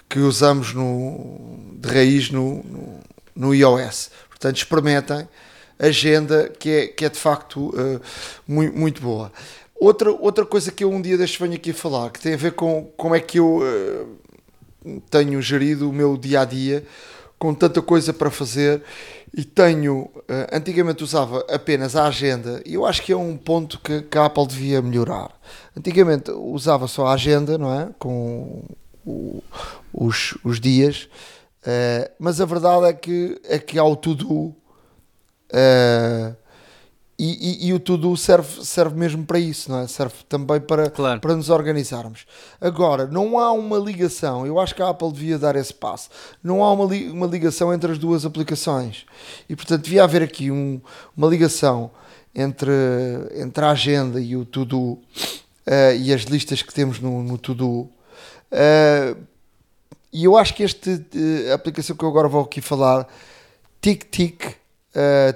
[0.10, 3.00] que usamos no, de raiz no, no,
[3.36, 4.10] no iOS.
[4.30, 5.28] Portanto, experimentem
[5.78, 8.02] agenda que é, que é de facto uh,
[8.48, 9.32] muito, muito boa.
[9.80, 12.54] Outra, outra coisa que eu um dia deixo venho aqui falar, que tem a ver
[12.54, 16.84] com como é que eu uh, tenho gerido o meu dia a dia
[17.38, 18.82] com tanta coisa para fazer
[19.34, 23.80] e tenho, uh, antigamente usava apenas a agenda e eu acho que é um ponto
[23.80, 25.32] que, que a Apple devia melhorar.
[25.78, 27.90] Antigamente usava só a agenda, não é?
[28.00, 28.64] Com
[29.06, 29.44] o,
[29.94, 31.10] os, os dias,
[31.64, 34.56] uh, mas a verdade é que, é que há o to-do.
[35.52, 36.36] Uh,
[37.20, 39.88] e, e, e, o tudo serve, serve mesmo para isso, não é?
[39.88, 41.20] Serve também para, claro.
[41.20, 42.26] para nos organizarmos.
[42.62, 46.10] Agora, não há uma ligação, eu acho que a Apple devia dar esse passo.
[46.42, 49.06] Não há uma, li, uma ligação entre as duas aplicações.
[49.50, 50.80] E portanto devia haver aqui um,
[51.18, 51.92] uma ligação
[52.34, 52.72] entre,
[53.36, 55.02] entre a agenda e o to-do uh,
[56.00, 57.82] e as listas que temos no, no to-do.
[58.52, 59.18] Uh,
[60.14, 63.06] e eu acho que esta uh, aplicação que eu agora vou aqui falar,
[63.82, 64.58] Tic-Tic,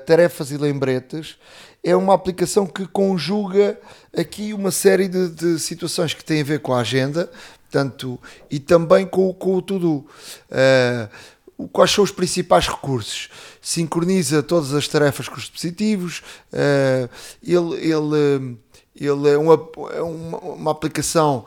[0.06, 1.38] tarefas e lembretes,
[1.84, 3.80] é uma aplicação que conjuga
[4.16, 7.30] aqui uma série de, de situações que têm a ver com a agenda,
[7.70, 8.20] portanto,
[8.50, 10.06] e também com, com o tudo.
[10.50, 13.30] Uh, quais são os principais recursos?
[13.62, 16.22] Sincroniza todas as tarefas com os dispositivos,
[16.54, 17.10] uh,
[17.44, 18.58] ele, ele,
[18.96, 19.54] ele é, uma,
[19.92, 21.46] é uma, uma, aplicação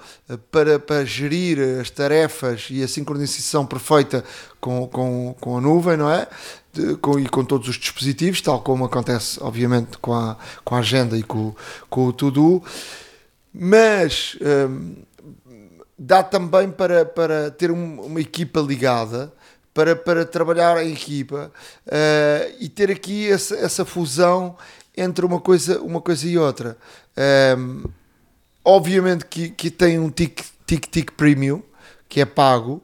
[0.50, 4.24] para, para gerir as tarefas e a sincronização perfeita
[4.60, 6.26] com, com, com a nuvem, não é?
[6.76, 10.78] de, com, e com todos os dispositivos, tal como acontece, obviamente, com a, com a
[10.80, 11.54] agenda e com,
[11.88, 12.62] com o to-do.
[13.52, 14.96] Mas hum,
[15.98, 19.32] dá também para, para ter um, uma equipa ligada,
[19.72, 21.52] para, para trabalhar em equipa
[21.86, 24.56] uh, e ter aqui essa, essa fusão
[24.96, 26.76] entre uma coisa, uma coisa e outra.
[27.58, 27.84] Um,
[28.64, 31.62] obviamente que, que tem um tic-tic premium
[32.08, 32.82] que é pago,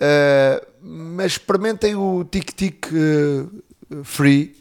[0.00, 4.56] uh, mas experimentem o tic-tic uh, free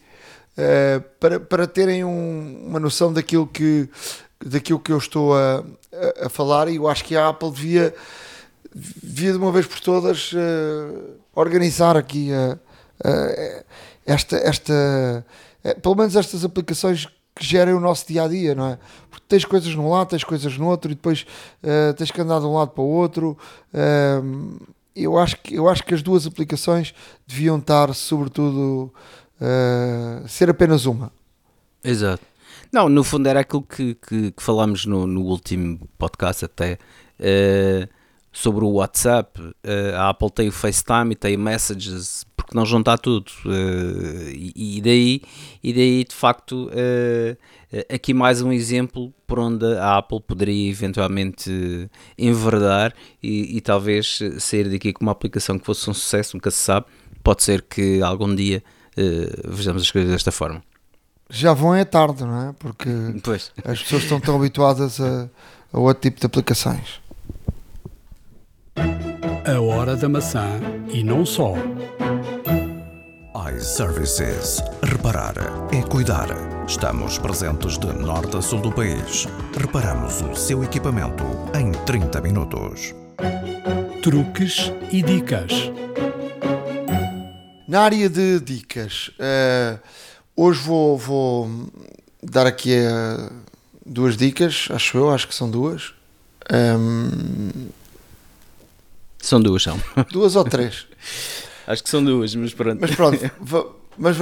[0.58, 3.90] uh, para, para terem um, uma noção daquilo que,
[4.44, 5.64] daquilo que eu estou a,
[5.94, 7.94] a, a, falar e eu acho que a Apple devia,
[8.74, 10.32] devia de uma vez por todas
[11.34, 12.30] organizar aqui
[14.06, 15.26] esta, esta
[15.82, 17.08] pelo menos estas aplicações
[17.40, 18.80] que gerem o nosso dia a dia, não é?
[19.10, 21.26] Porque tens coisas num lado, tens coisas no outro e depois
[21.64, 23.38] uh, tens que andar de um lado para o outro.
[23.74, 24.60] Uh,
[24.94, 26.94] eu, acho que, eu acho que as duas aplicações
[27.26, 28.94] deviam estar, sobretudo,
[29.40, 31.12] uh, ser apenas uma.
[31.82, 32.24] Exato.
[32.72, 36.78] Não, no fundo era aquilo que, que, que falámos no, no, último podcast até
[38.42, 39.40] sobre o WhatsApp.
[39.98, 43.32] a Apple tem o FaceTime e tem o Messages porque não juntar tudo.
[43.46, 45.22] Uh, e, daí,
[45.64, 51.90] e daí, de facto, uh, aqui mais um exemplo por onde a Apple poderia eventualmente
[52.18, 56.58] enverdar e, e, talvez sair daqui com uma aplicação que fosse um sucesso, nunca se
[56.58, 56.88] sabe.
[57.24, 58.64] Pode ser que algum dia
[59.48, 60.62] vejamos as coisas desta forma.
[61.30, 62.54] Já vão é tarde, não é?
[62.58, 62.90] Porque
[63.24, 63.52] pois.
[63.64, 65.30] as pessoas estão tão habituadas a,
[65.72, 67.00] a outro tipo de aplicações.
[69.50, 70.60] A hora da maçã
[70.94, 71.56] e não só
[73.52, 74.62] iServices.
[74.84, 75.34] Reparar
[75.74, 76.28] é cuidar.
[76.68, 79.28] Estamos presentes de norte a sul do país.
[79.58, 81.24] Reparamos o seu equipamento
[81.58, 82.94] em 30 minutos.
[84.04, 85.72] Truques e dicas.
[87.68, 89.80] Na área de dicas, uh,
[90.36, 91.50] hoje vou, vou,
[92.22, 93.34] dar aqui uh,
[93.84, 95.92] duas dicas, acho eu, acho que são duas.
[96.52, 97.79] Um, ehm,
[99.22, 99.80] são duas, são.
[100.12, 100.88] Duas ou três.
[101.68, 102.80] Acho que são duas, mas pronto.
[102.82, 103.20] Mas pronto,
[104.00, 104.16] mas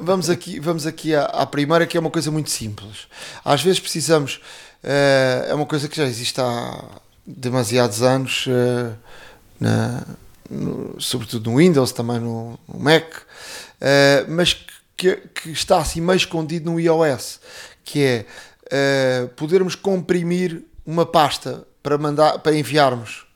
[0.00, 3.08] vamos aqui, vamos aqui à, à, primeira, que é uma coisa muito simples.
[3.44, 4.36] Às vezes precisamos,
[4.84, 6.84] uh, é uma coisa que já existe há
[7.26, 8.96] demasiados anos, uh,
[9.58, 10.06] na,
[10.48, 14.54] no, sobretudo no Windows, também no, no Mac, uh, mas
[14.96, 17.40] que, que, está assim meio escondido no iOS,
[17.84, 18.26] que é
[19.36, 23.26] podermos comprimir uma pasta para, mandar, para enviarmos.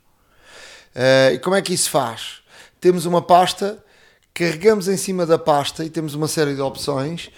[0.95, 2.39] E como é que isso faz?
[2.81, 3.83] temos uma pasta,
[4.33, 7.31] carregamos em cima da pasta e temos uma série de opções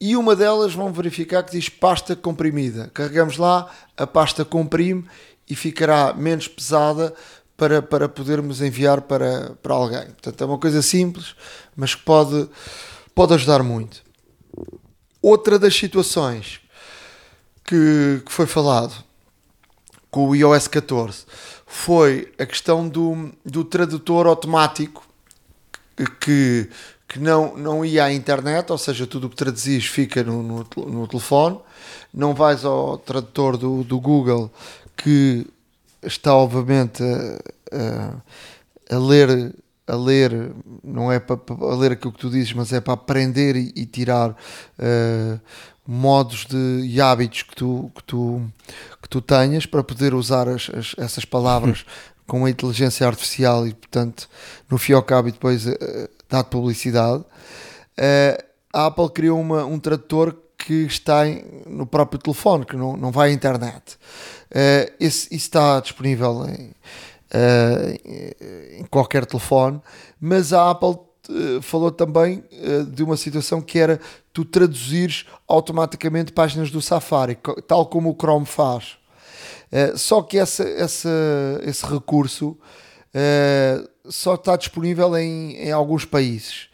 [0.00, 2.90] e uma delas vão verificar que diz pasta comprimida.
[2.92, 5.04] Carregamos lá, a pasta comprime
[5.48, 7.14] e ficará menos pesada
[7.56, 10.06] para, para podermos enviar para, para alguém.
[10.06, 11.34] Portanto, é uma coisa simples,
[11.76, 12.48] mas que pode,
[13.14, 14.02] pode ajudar muito.
[15.22, 16.60] Outra das situações
[17.64, 19.04] que, que foi falado
[20.10, 21.26] com o iOS 14
[21.72, 25.06] foi a questão do, do tradutor automático
[26.18, 26.68] que,
[27.06, 30.66] que não, não ia à internet, ou seja, tudo o que traduzis fica no, no,
[30.84, 31.60] no, telefone,
[32.12, 34.50] não vais ao tradutor do, do Google
[34.96, 35.46] que
[36.02, 38.16] está obviamente a,
[38.92, 39.54] a, a ler
[39.86, 40.52] a ler,
[40.84, 43.84] não é para, para ler aquilo que tu dizes, mas é para aprender e, e
[43.84, 45.40] tirar uh,
[45.86, 48.42] modos de, e hábitos que tu, que tu,
[49.02, 51.84] que tu tenhas para poder usar as, as, essas palavras
[52.26, 54.28] com a inteligência artificial e, portanto,
[54.70, 55.76] no fim ao cabo e depois uh,
[56.28, 57.24] dar publicidade.
[57.98, 62.96] Uh, a Apple criou uma, um tradutor que está em, no próprio telefone, que não,
[62.96, 63.96] não vai à internet.
[64.50, 66.72] Uh, esse, isso está disponível em,
[67.34, 69.80] uh, em qualquer telefone,
[70.20, 71.09] mas a Apple
[71.62, 72.44] falou também
[72.92, 74.00] de uma situação que era
[74.32, 78.96] tu traduzires automaticamente páginas do Safari, tal como o Chrome faz.
[79.72, 81.08] Uh, só que essa, essa,
[81.62, 82.56] esse recurso
[84.04, 86.68] só está disponível em, em alguns países.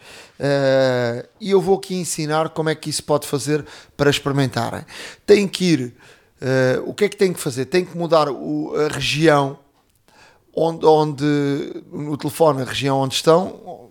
[1.41, 3.65] E eu vou aqui ensinar como é que isso pode fazer
[3.97, 4.85] para experimentarem.
[5.25, 5.97] Tem que ir.
[6.85, 7.65] o que é que tem que fazer?
[7.65, 9.59] Tem que mudar a região
[10.57, 13.86] onde, onde no telefone, a região onde estão,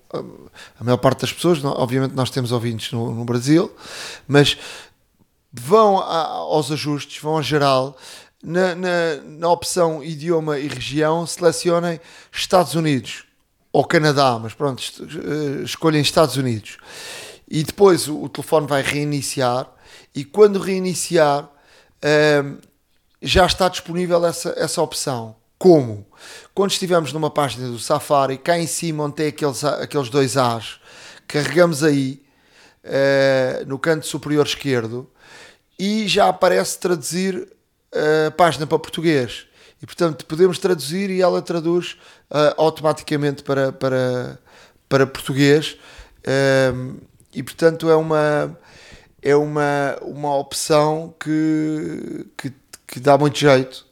[0.80, 3.72] a maior parte das pessoas, obviamente nós temos ouvintes no, no Brasil,
[4.28, 4.58] mas
[5.52, 7.98] vão a, aos ajustes, vão a geral,
[8.44, 12.00] na, na, na, opção idioma e região, selecionem
[12.32, 13.24] Estados Unidos
[13.72, 16.78] ou Canadá, mas pronto, eh, escolhem Estados Unidos.
[17.48, 19.68] E depois o, o telefone vai reiniciar,
[20.14, 21.48] e quando reiniciar, um,
[22.02, 22.58] ehm,
[23.22, 25.36] já está disponível essa, essa opção.
[25.66, 26.06] Como?
[26.54, 30.80] Quando estivermos numa página do Safari, cá em cima onde tem aqueles, aqueles dois A's,
[31.28, 32.22] carregamos aí
[32.84, 35.10] uh, no canto superior esquerdo
[35.80, 37.52] e já aparece traduzir
[38.28, 39.48] a página para português.
[39.82, 41.98] E portanto podemos traduzir e ela traduz
[42.30, 44.38] uh, automaticamente para, para,
[44.88, 45.80] para português.
[46.76, 46.98] Um,
[47.34, 48.56] e portanto é uma,
[49.20, 52.54] é uma, uma opção que, que,
[52.86, 53.85] que dá muito jeito.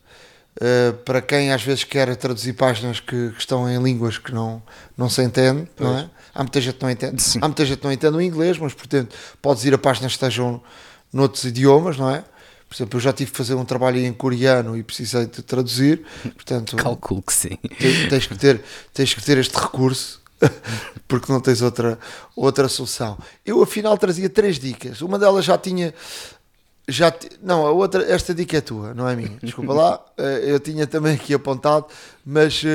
[0.64, 4.64] Uh, para quem às vezes quer traduzir páginas que, que, estão em línguas que não,
[4.96, 6.10] não se entende, não é?
[6.34, 7.22] Há muita gente que não entende.
[7.22, 7.40] Sim.
[7.42, 10.24] Há muita gente que não entende o inglês, mas portanto podes ir a páginas que
[10.24, 10.64] estejam
[11.12, 12.24] noutros idiomas, não é?
[12.70, 16.02] Por exemplo, eu já tive que fazer um trabalho em coreano e precisei de traduzir,
[16.24, 16.78] portanto...
[16.78, 17.60] Calculo que sim.
[18.10, 20.22] Tens, que, ter, tens que ter este recurso,
[21.08, 22.00] porque não tens outra,
[22.36, 23.18] outra solução.
[23.46, 25.02] Eu, afinal, trazia três dicas.
[25.02, 25.94] Uma delas já tinha...
[26.88, 29.38] Já, não, a outra, esta dica é tua, não é minha.
[29.42, 31.86] Desculpa lá, eh, eu tinha também aqui apontado,
[32.26, 32.68] mas uh,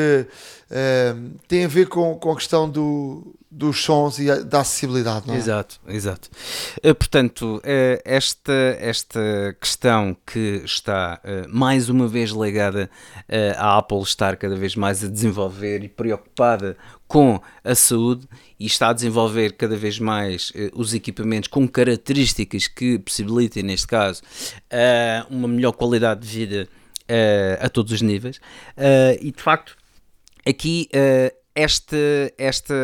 [0.70, 5.34] uh, tem a ver com, com a questão do, dos sons e da acessibilidade, não
[5.34, 5.36] é?
[5.36, 6.30] Exato, exato.
[6.78, 7.60] Uh, portanto,
[8.02, 12.90] esta, esta questão que está mais uma vez ligada
[13.58, 16.78] à Apple estar cada vez mais a desenvolver e preocupada
[17.08, 18.28] com a saúde
[18.60, 24.22] e está a desenvolver cada vez mais os equipamentos com características que possibilitem, neste caso,
[25.30, 26.68] uma melhor qualidade de vida
[27.60, 28.38] a todos os níveis.
[29.20, 29.76] e de facto,
[30.46, 30.88] aqui
[31.58, 31.96] esta,
[32.38, 32.74] esta,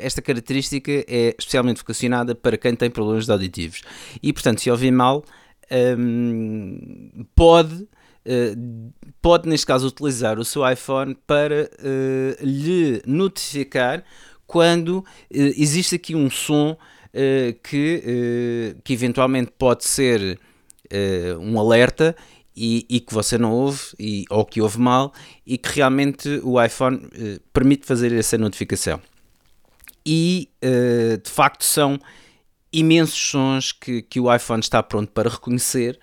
[0.00, 3.82] esta característica é especialmente vocacionada para quem tem problemas auditivos.
[4.20, 5.24] E, portanto, se ouvir mal,
[5.98, 7.88] um, pode, uh,
[9.20, 14.02] pode, neste caso, utilizar o seu iPhone para uh, lhe notificar
[14.46, 16.76] quando uh, existe aqui um som
[17.62, 20.36] que, que eventualmente pode ser
[21.38, 22.16] um alerta
[22.56, 25.12] e, e, que você não ouve e, ou que ouve mal
[25.46, 29.00] e que realmente o iPhone eh, permite fazer essa notificação.
[30.06, 31.98] E eh, de facto são
[32.72, 35.98] imensos sons que, que o iPhone está pronto para reconhecer.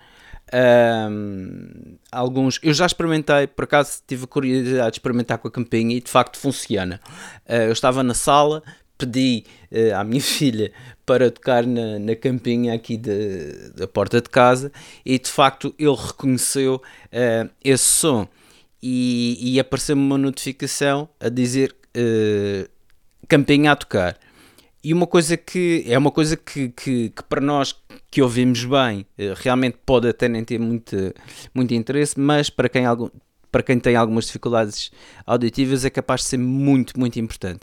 [0.54, 6.00] Um, alguns eu já experimentei, por acaso tive curiosidade de experimentar com a campainha e
[6.00, 7.00] de facto funciona.
[7.48, 8.62] Uh, eu estava na sala,
[8.98, 10.70] pedi uh, à minha filha
[11.06, 14.70] para tocar na, na campinha aqui de, da porta de casa
[15.04, 18.28] e de facto ele reconheceu uh, esse som
[18.82, 22.68] e, e apareceu-me uma notificação a dizer uh,
[23.26, 24.18] campinha a tocar.
[24.84, 27.72] E uma coisa que é uma coisa que, que, que, para nós
[28.12, 29.06] que ouvimos bem
[29.36, 30.94] realmente pode até nem ter muito,
[31.54, 33.08] muito interesse, mas para quem algum,
[33.50, 34.90] para quem tem algumas dificuldades
[35.26, 37.60] auditivas, é capaz de ser muito, muito importante.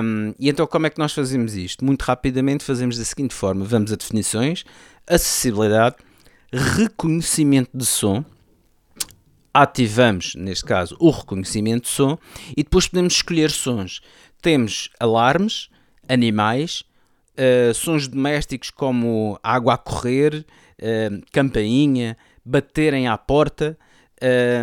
[0.00, 1.84] Um, e então, como é que nós fazemos isto?
[1.84, 4.64] Muito rapidamente, fazemos da seguinte forma: vamos a definições,
[5.08, 5.96] acessibilidade,
[6.52, 8.24] reconhecimento de som.
[9.52, 12.16] Ativamos, neste caso, o reconhecimento de som
[12.56, 14.00] e depois podemos escolher sons.
[14.40, 15.68] Temos alarmes,
[16.08, 16.84] animais,
[17.38, 20.44] uh, sons domésticos como água a correr,
[20.80, 23.76] uh, campainha, baterem à porta,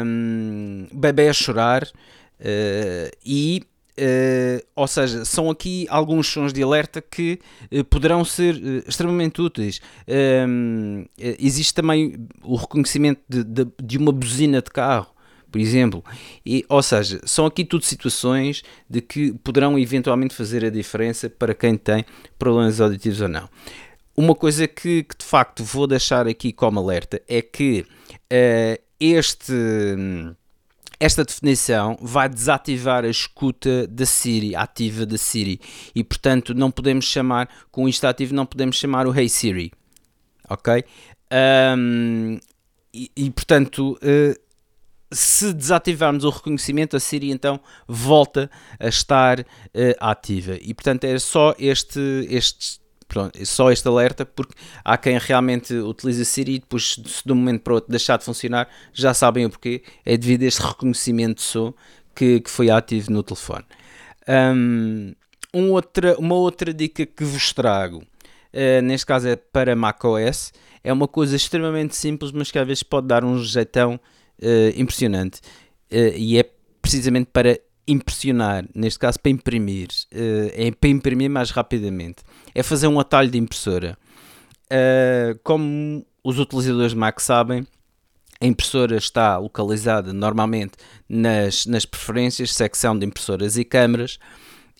[0.05, 7.01] um, bebê a chorar uh, e Uh, ou seja, são aqui alguns sons de alerta
[7.01, 7.39] que
[7.71, 9.81] uh, poderão ser uh, extremamente úteis.
[11.37, 15.13] existe também o reconhecimento de, de, de, uma buzina de carro,
[15.51, 16.03] por exemplo.
[16.45, 21.53] E, ou seja, são aqui tudo situações de que poderão eventualmente fazer a diferença para
[21.53, 22.05] quem tem
[22.39, 23.49] problemas auditivos ou não.
[24.15, 27.85] Uma coisa que, que de facto vou deixar aqui como alerta é que
[28.99, 29.53] este,
[30.99, 35.59] esta definição vai desativar a escuta da Siri, ativa da Siri,
[35.95, 39.71] e portanto não podemos chamar, com isto ativo, não podemos chamar o Hey Siri,
[40.47, 40.83] ok?
[41.77, 42.37] Um,
[42.93, 44.39] e, e, portanto, uh,
[45.11, 48.49] se desativarmos o reconhecimento, a Siri então volta
[48.79, 49.45] a estar uh,
[49.99, 50.57] ativa.
[50.61, 51.99] E portanto é só este,
[52.29, 52.81] este
[53.11, 54.55] Pronto, só este alerta, porque
[54.85, 58.15] há quem realmente utiliza Siri e depois, se de um momento para o outro deixar
[58.17, 59.83] de funcionar, já sabem o porquê.
[60.05, 61.73] É devido a este reconhecimento de som
[62.15, 63.65] que, que foi ativo no telefone.
[64.55, 65.13] Um,
[65.53, 70.93] um outra, uma outra dica que vos trago, uh, neste caso é para macOS, é
[70.93, 73.99] uma coisa extremamente simples, mas que às vezes pode dar um jeitão
[74.41, 75.39] uh, impressionante.
[75.91, 76.49] Uh, e é
[76.81, 82.23] precisamente para impressionar, neste caso para imprimir, uh, é para imprimir mais rapidamente,
[82.53, 83.97] é fazer um atalho de impressora.
[85.43, 87.67] Como os utilizadores de Mac sabem,
[88.39, 90.73] a impressora está localizada normalmente
[91.09, 94.17] nas, nas preferências, secção de impressoras e câmaras,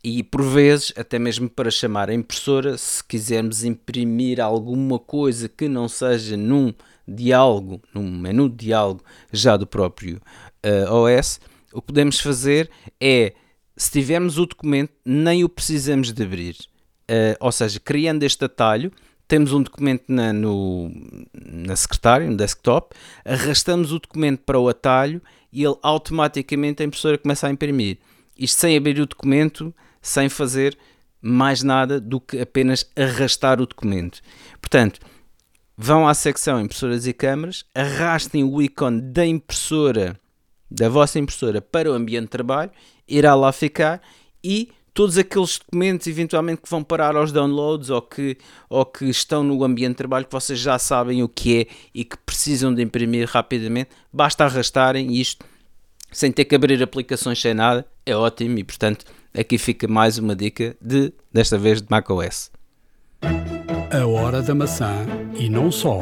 [0.03, 5.67] e por vezes, até mesmo para chamar a impressora, se quisermos imprimir alguma coisa que
[5.67, 6.73] não seja num
[7.15, 10.21] diálogo, num menu de diálogo já do próprio
[10.65, 11.39] uh, OS,
[11.73, 13.33] o que podemos fazer é,
[13.75, 16.55] se tivermos o documento, nem o precisamos de abrir.
[17.09, 18.91] Uh, ou seja, criando este atalho,
[19.27, 20.91] temos um documento na, no,
[21.33, 25.21] na secretária, no desktop, arrastamos o documento para o atalho
[25.53, 27.97] e ele automaticamente a impressora começa a imprimir.
[28.37, 30.77] Isto sem abrir o documento, sem fazer
[31.21, 34.19] mais nada do que apenas arrastar o documento.
[34.59, 34.99] Portanto,
[35.83, 40.15] vão à secção impressoras e câmaras, arrastem o ícone da impressora,
[40.69, 42.69] da vossa impressora, para o ambiente de trabalho,
[43.07, 43.99] irá lá ficar
[44.43, 48.37] e todos aqueles documentos eventualmente que vão parar aos downloads ou que,
[48.69, 52.05] ou que estão no ambiente de trabalho que vocês já sabem o que é e
[52.05, 55.43] que precisam de imprimir rapidamente, basta arrastarem isto
[56.11, 59.03] sem ter que abrir aplicações sem nada, é ótimo e portanto
[59.33, 62.51] aqui fica mais uma dica de, desta vez, de macOS.
[63.93, 65.05] A hora da maçã
[65.37, 65.99] e não só.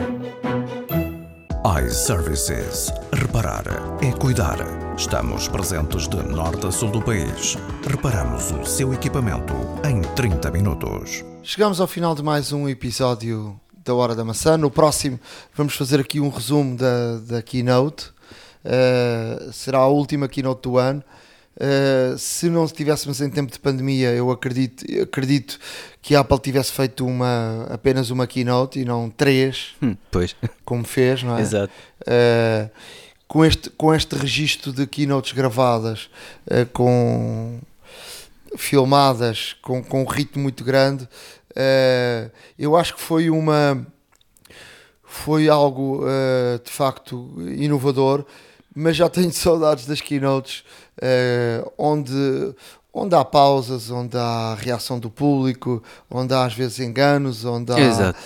[1.84, 2.92] iServices.
[3.12, 3.64] Reparar
[4.00, 4.60] é cuidar.
[4.96, 7.58] Estamos presentes de norte a sul do país.
[7.88, 11.26] Reparamos o seu equipamento em 30 minutos.
[11.42, 14.56] Chegamos ao final de mais um episódio da Hora da Maçã.
[14.56, 15.20] No próximo
[15.56, 18.12] vamos fazer aqui um resumo da, da Keynote.
[18.64, 21.04] Uh, será a última Keynote do ano.
[21.60, 25.60] Uh, se não estivéssemos em tempo de pandemia, eu acredito, acredito
[26.02, 30.38] que a Apple tivesse feito uma, apenas uma keynote e não três, hum, pois.
[30.64, 31.42] como fez, não é?
[31.42, 31.74] Exato.
[32.04, 32.70] Uh,
[33.28, 36.10] com, este, com este registro de keynotes gravadas,
[36.48, 37.60] uh, com
[38.56, 41.08] filmadas, com, com um ritmo muito grande,
[42.58, 43.86] eu acho que foi uma
[45.04, 46.04] foi algo
[46.64, 48.26] de facto inovador,
[48.74, 50.64] mas já tenho saudades das keynotes
[51.00, 52.54] uh, onde,
[52.94, 57.80] onde há pausas, onde há reação do público, onde há às vezes enganos, onde há.
[57.80, 58.20] Exato.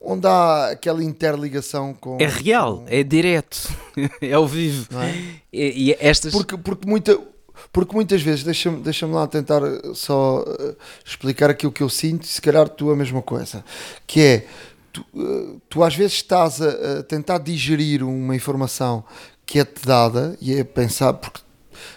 [0.00, 2.18] Onde há aquela interligação com.
[2.20, 2.84] É real, com...
[2.88, 3.68] é direto,
[4.22, 4.88] é ao vivo.
[5.00, 5.14] É?
[5.52, 6.32] E, e, estas.
[6.32, 7.18] Porque, porque, muita,
[7.72, 9.60] porque muitas vezes, deixa-me deixa lá tentar
[9.94, 13.64] só uh, explicar aquilo que eu sinto, se calhar tu a mesma coisa,
[14.06, 14.46] que é
[14.92, 19.04] tu, tu às vezes estás a, a, tentar digerir uma informação
[19.48, 21.40] que é-te dada e é pensar, porque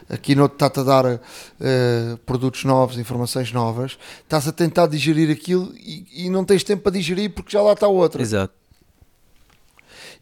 [0.10, 5.70] aqui não está-te a dar uh, produtos novos, informações novas, estás a tentar digerir aquilo
[5.76, 8.22] e, e, não tens tempo para digerir porque já lá está outra.
[8.22, 8.54] Exato.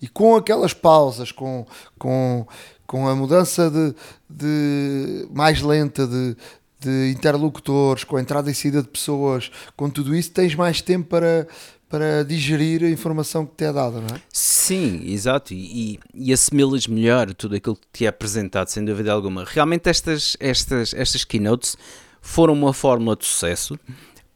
[0.01, 1.67] E com aquelas pausas, com,
[1.99, 2.47] com,
[2.87, 3.93] com a mudança de,
[4.27, 6.35] de mais lenta de,
[6.79, 11.09] de interlocutores, com a entrada e saída de pessoas, com tudo isso, tens mais tempo
[11.09, 11.47] para,
[11.89, 14.21] para digerir a informação que te é dada, não é?
[14.31, 19.43] Sim, exato, e, e assimilas melhor tudo aquilo que te é apresentado, sem dúvida alguma.
[19.43, 21.75] Realmente estas, estas, estas keynotes
[22.21, 23.79] foram uma fórmula de sucesso,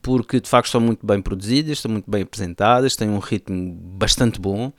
[0.02, 4.42] porque de facto estão muito bem produzidas, estão muito bem apresentadas, têm um ritmo bastante
[4.42, 4.74] bom, uh,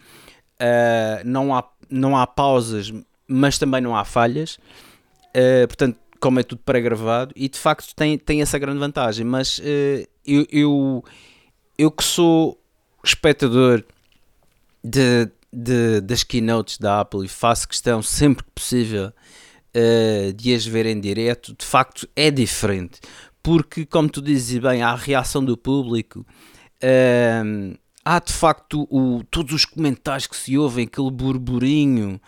[1.25, 2.93] não, há, não há pausas,
[3.29, 4.59] mas também não há falhas,
[5.29, 9.59] uh, portanto, como é tudo pré-gravado, e de facto tem, tem essa grande vantagem, mas
[9.59, 9.63] uh,
[10.27, 11.05] eu, eu,
[11.79, 12.59] eu que sou
[13.05, 13.85] espectador
[14.83, 19.13] de, de, das keynotes da Apple e faço questão sempre que possível
[19.75, 23.01] uh, de as ver em direto, de facto é diferente.
[23.43, 26.27] Porque, como tu dizes bem, há a reação do público,
[26.83, 32.21] uh, há de facto o, todos os comentários que se ouvem, aquele burburinho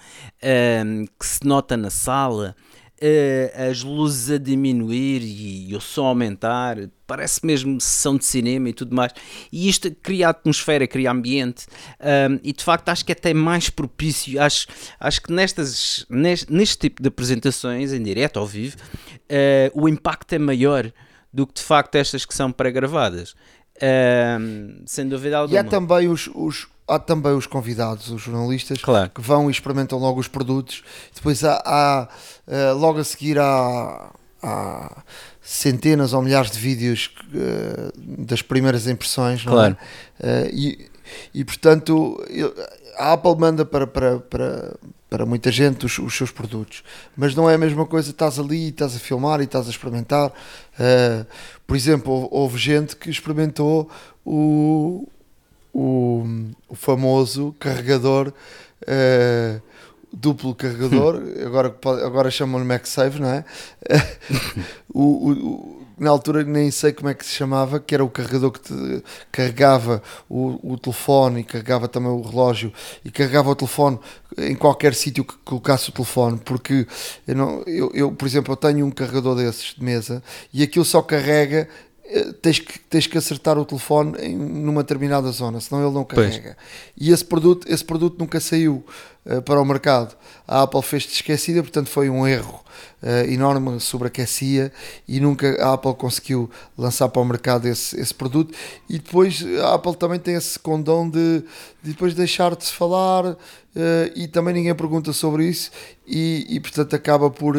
[0.42, 2.54] uh, que se nota na sala,
[3.00, 6.76] uh, as luzes a diminuir e, e o som a aumentar,
[7.06, 9.12] parece mesmo sessão de cinema e tudo mais.
[9.52, 11.66] E isto cria atmosfera, cria ambiente
[12.00, 14.40] um, e de facto acho que é até mais propício.
[14.40, 14.66] Acho,
[14.98, 20.32] acho que nestas, neste, neste tipo de apresentações, em direto, ao vivo, uh, o impacto
[20.34, 20.92] é maior
[21.32, 23.34] do que de facto estas que são pré-gravadas.
[24.40, 25.54] Um, sem dúvida alguma.
[25.54, 29.10] E há também os, os, há também os convidados, os jornalistas, claro.
[29.10, 30.82] que vão e experimentam logo os produtos.
[31.14, 32.08] Depois há, há
[32.46, 34.10] uh, logo a seguir há,
[34.46, 35.02] há,
[35.42, 39.42] centenas ou milhares de vídeos uh, das primeiras impressões.
[39.42, 39.76] Claro.
[40.20, 40.26] É?
[40.26, 40.90] Uh, e,
[41.34, 42.22] e portanto
[42.96, 44.76] a Apple manda para, para, para,
[45.08, 46.82] para muita gente os, os, seus produtos,
[47.16, 48.10] mas não é a mesma coisa.
[48.10, 50.32] Estás ali, estás a filmar e estás a experimentar.
[51.66, 53.88] por exemplo, houve, houve gente que experimentou
[54.24, 55.06] o,
[55.72, 56.26] o,
[56.68, 58.32] o famoso carregador
[58.82, 59.62] uh,
[60.12, 63.44] duplo carregador, agora, agora chamam-lhe MagSafe, não é?
[64.92, 68.50] o, o, na altura nem sei como é que se chamava, que era o carregador
[68.50, 69.02] que te
[69.32, 72.72] carregava o, o telefone e carregava também o relógio
[73.04, 73.98] e carregava o telefone
[74.36, 76.86] em qualquer sítio que colocasse o telefone, porque
[77.26, 80.84] eu, não, eu, eu, por exemplo, eu tenho um carregador desses de mesa e aquilo
[80.84, 81.68] só carrega
[82.40, 86.56] tens que, tens que acertar o telefone em, numa determinada zona, senão ele não carrega.
[86.96, 88.84] E esse produto, esse produto nunca saiu
[89.24, 90.16] uh, para o mercado.
[90.46, 92.62] A Apple fez-te esquecida, portanto foi um erro
[93.02, 94.72] uh, enorme, sobreaquecia
[95.08, 96.48] e nunca a Apple conseguiu
[96.78, 98.54] lançar para o mercado esse, esse produto.
[98.88, 101.40] E depois a Apple também tem esse condão de,
[101.82, 103.36] de depois deixar de se falar uh,
[104.14, 105.70] e também ninguém pergunta sobre isso
[106.06, 107.56] e, e portanto acaba por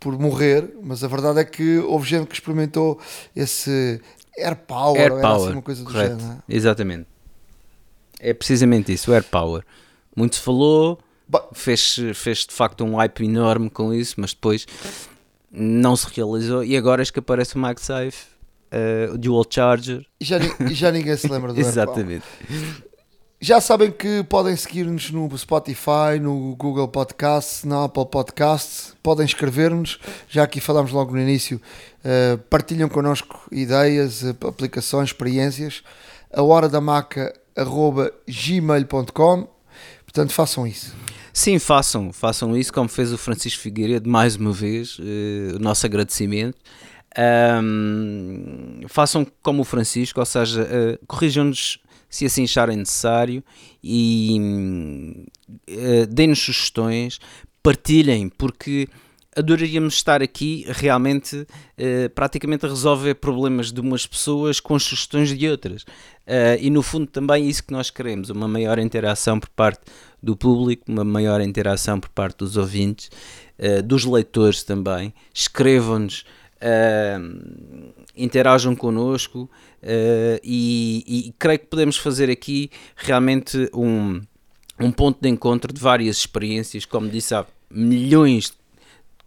[0.00, 2.98] por morrer, mas a verdade é que houve gente que experimentou
[3.34, 4.00] esse
[4.38, 6.20] Air Power, Air Power, era assim uma coisa do correto.
[6.20, 6.42] género.
[6.48, 7.06] Exatamente.
[8.20, 9.64] É precisamente isso, o Air Power.
[10.14, 10.98] Muito se falou,
[11.52, 14.66] fez, fez de facto um hype enorme com isso, mas depois
[15.50, 16.64] não se realizou.
[16.64, 18.26] E agora é que aparece o MagSafe,
[18.70, 20.04] eh, o Dual Charger.
[20.20, 21.88] E já, e já ninguém se lembra do Air Power.
[21.88, 22.24] Exatamente.
[23.40, 28.96] Já sabem que podem seguir-nos no Spotify, no Google Podcasts, na Apple Podcasts.
[29.08, 29.98] Podem escrever-nos.
[30.28, 31.58] Já aqui falámos logo no início.
[32.04, 35.82] Uh, partilham connosco ideias, uh, aplicações, experiências.
[36.30, 37.32] A hora da maca
[38.28, 39.48] gmail.com.
[40.04, 40.94] Portanto, façam isso.
[41.32, 45.86] Sim, façam, façam isso como fez o Francisco Figueiredo mais uma vez, eh, o nosso
[45.86, 46.58] agradecimento.
[47.16, 51.78] Ahm, façam como o Francisco, ou seja, eh, corrijam-nos
[52.10, 53.42] se assim acharem necessário
[53.82, 55.26] e
[55.66, 57.18] eh, deem-nos sugestões,
[57.62, 58.88] partilhem, porque
[59.38, 61.46] adoraríamos estar aqui realmente
[61.76, 65.84] eh, praticamente a resolver problemas de umas pessoas com sugestões de outras.
[66.26, 69.80] Eh, e no fundo também é isso que nós queremos, uma maior interação por parte
[70.20, 73.10] do público, uma maior interação por parte dos ouvintes,
[73.56, 75.14] eh, dos leitores também.
[75.32, 76.24] Escrevam-nos,
[78.16, 79.48] interajam connosco
[80.42, 84.20] e, e creio que podemos fazer aqui realmente um,
[84.80, 88.52] um ponto de encontro de várias experiências, como disse há milhões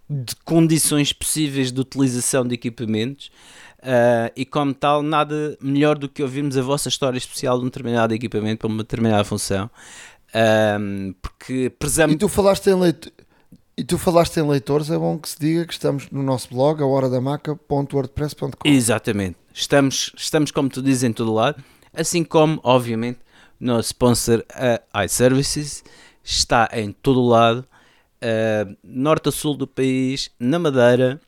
[0.09, 3.31] de condições possíveis de utilização de equipamentos
[3.79, 7.67] uh, e como tal nada melhor do que ouvirmos a vossa história especial de um
[7.67, 9.69] determinado equipamento para uma determinada função
[10.33, 12.75] um, porque E prezamos tu falaste em.
[13.77, 16.81] E tu falaste em leitores, é bom que se diga que estamos no nosso blog,
[16.81, 18.49] a horadamaca.wordpress.com.
[18.65, 23.19] exatamente estamos, estamos como tu dizes em todo lado assim como obviamente
[23.61, 24.43] nosso sponsor
[24.91, 25.83] a iServices
[26.23, 27.65] está em todo lado
[28.21, 31.21] uh, norte a sul do país na Madeira.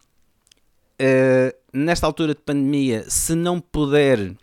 [0.99, 4.35] Uh, nesta altura de pandemia, se não puder,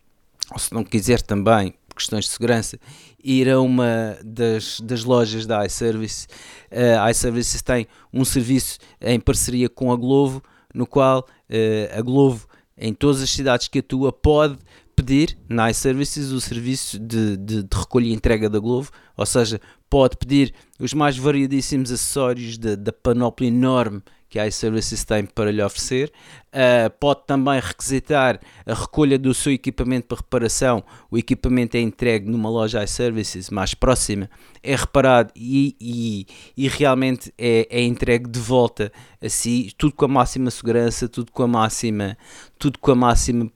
[0.51, 2.78] ou se não quiser também, por questões de segurança,
[3.22, 6.26] ir a uma das, das lojas da iService,
[6.70, 12.01] uh, a iServices tem um serviço em parceria com a Glovo, no qual uh, a
[12.03, 14.59] Glovo, em todas as cidades que atua, pode
[15.01, 19.59] pedir na iServices o serviço de, de, de recolha e entrega da Glovo, ou seja,
[19.88, 25.61] pode pedir os mais variadíssimos acessórios da, panóplia enorme que a iServices tem para lhe
[25.61, 26.12] oferecer.
[26.48, 30.84] Uh, pode também requisitar a recolha do seu equipamento para reparação.
[31.11, 34.30] O equipamento é entregue numa loja iServices mais próxima,
[34.62, 36.26] é reparado e, e,
[36.57, 41.32] e realmente é, é, entregue de volta a si, tudo com a máxima segurança, tudo
[41.32, 42.16] com a máxima,
[42.59, 43.51] tudo com a máxima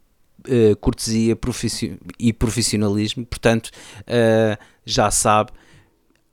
[0.48, 1.36] uh, cortesia
[2.18, 3.24] e profissionalismo.
[3.26, 3.70] Portanto,
[4.00, 5.52] uh, já sabe.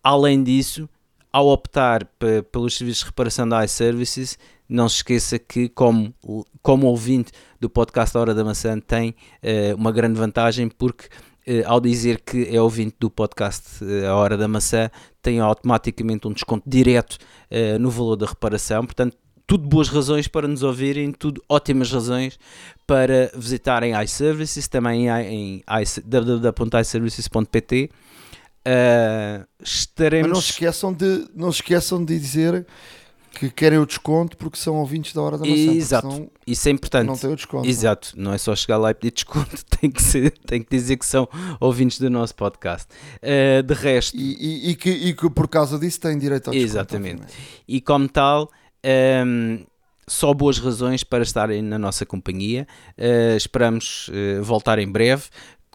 [0.04, 0.90] Além disso,
[1.32, 2.06] ao optar
[2.52, 4.38] pelos serviços de reparação da iServices,
[4.68, 6.14] não se esqueça que, como,
[6.62, 11.06] como ouvinte do podcast A Hora da Maçã, tem uh, uma grande vantagem, porque
[11.48, 14.90] uh, ao dizer que é ouvinte do podcast A Hora da Maçã,
[15.22, 17.18] tem automaticamente um desconto direto
[17.80, 18.84] no valor da reparação.
[18.84, 19.16] Portanto,
[19.48, 22.40] tudo boas razões para nos ouvirem, tudo ótimas razões
[22.86, 25.64] para visitarem iServices, também em, em
[26.06, 27.90] www.iservices.pt.
[28.68, 30.30] Uh, estaremos...
[30.30, 32.66] Mas não se, esqueçam de, não se esqueçam de dizer
[33.32, 35.72] que querem o desconto porque são ouvintes da hora da maçã.
[35.72, 37.08] Exato, isso é importante.
[37.08, 37.68] Não tem o desconto.
[37.68, 40.98] Exato, não é só chegar lá e pedir desconto, tem que, ser, tem que dizer
[40.98, 41.28] que são
[41.60, 42.88] ouvintes do nosso podcast.
[43.18, 44.16] Uh, de resto.
[44.18, 46.72] E, e, e, que, e que por causa disso têm direito ao desconto.
[46.72, 47.24] Exatamente.
[47.68, 48.50] E como tal.
[48.86, 49.66] Um,
[50.08, 52.68] só boas razões para estarem na nossa companhia.
[52.98, 55.26] Uh, esperamos uh, voltar em breve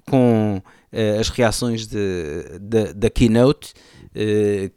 [0.04, 3.72] com uh, as reações de, de, da keynote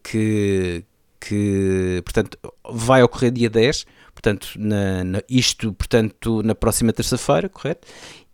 [0.04, 0.84] que,
[1.18, 2.38] que portanto,
[2.70, 7.88] vai ocorrer dia 10, portanto, na, na, isto portanto, na próxima terça-feira, correto?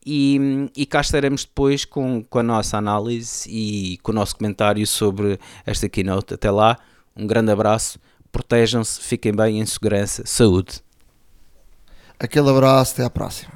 [0.03, 4.85] E, e cá estaremos depois com, com a nossa análise e com o nosso comentário
[4.87, 6.33] sobre esta keynote.
[6.33, 6.77] Até lá,
[7.15, 7.99] um grande abraço,
[8.35, 10.83] protejam-se, fiquem bem em segurança, saúde.
[12.19, 13.55] Aquele abraço, até à próxima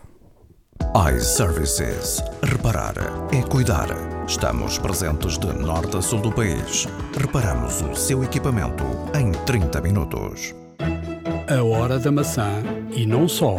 [0.96, 2.24] iServices.
[2.42, 2.96] Reparar
[3.32, 3.90] é cuidar.
[4.28, 6.88] Estamos presentes de norte a sul do país.
[7.16, 10.56] Reparamos o seu equipamento em 30 minutos.
[11.48, 13.58] A hora da maçã e não só.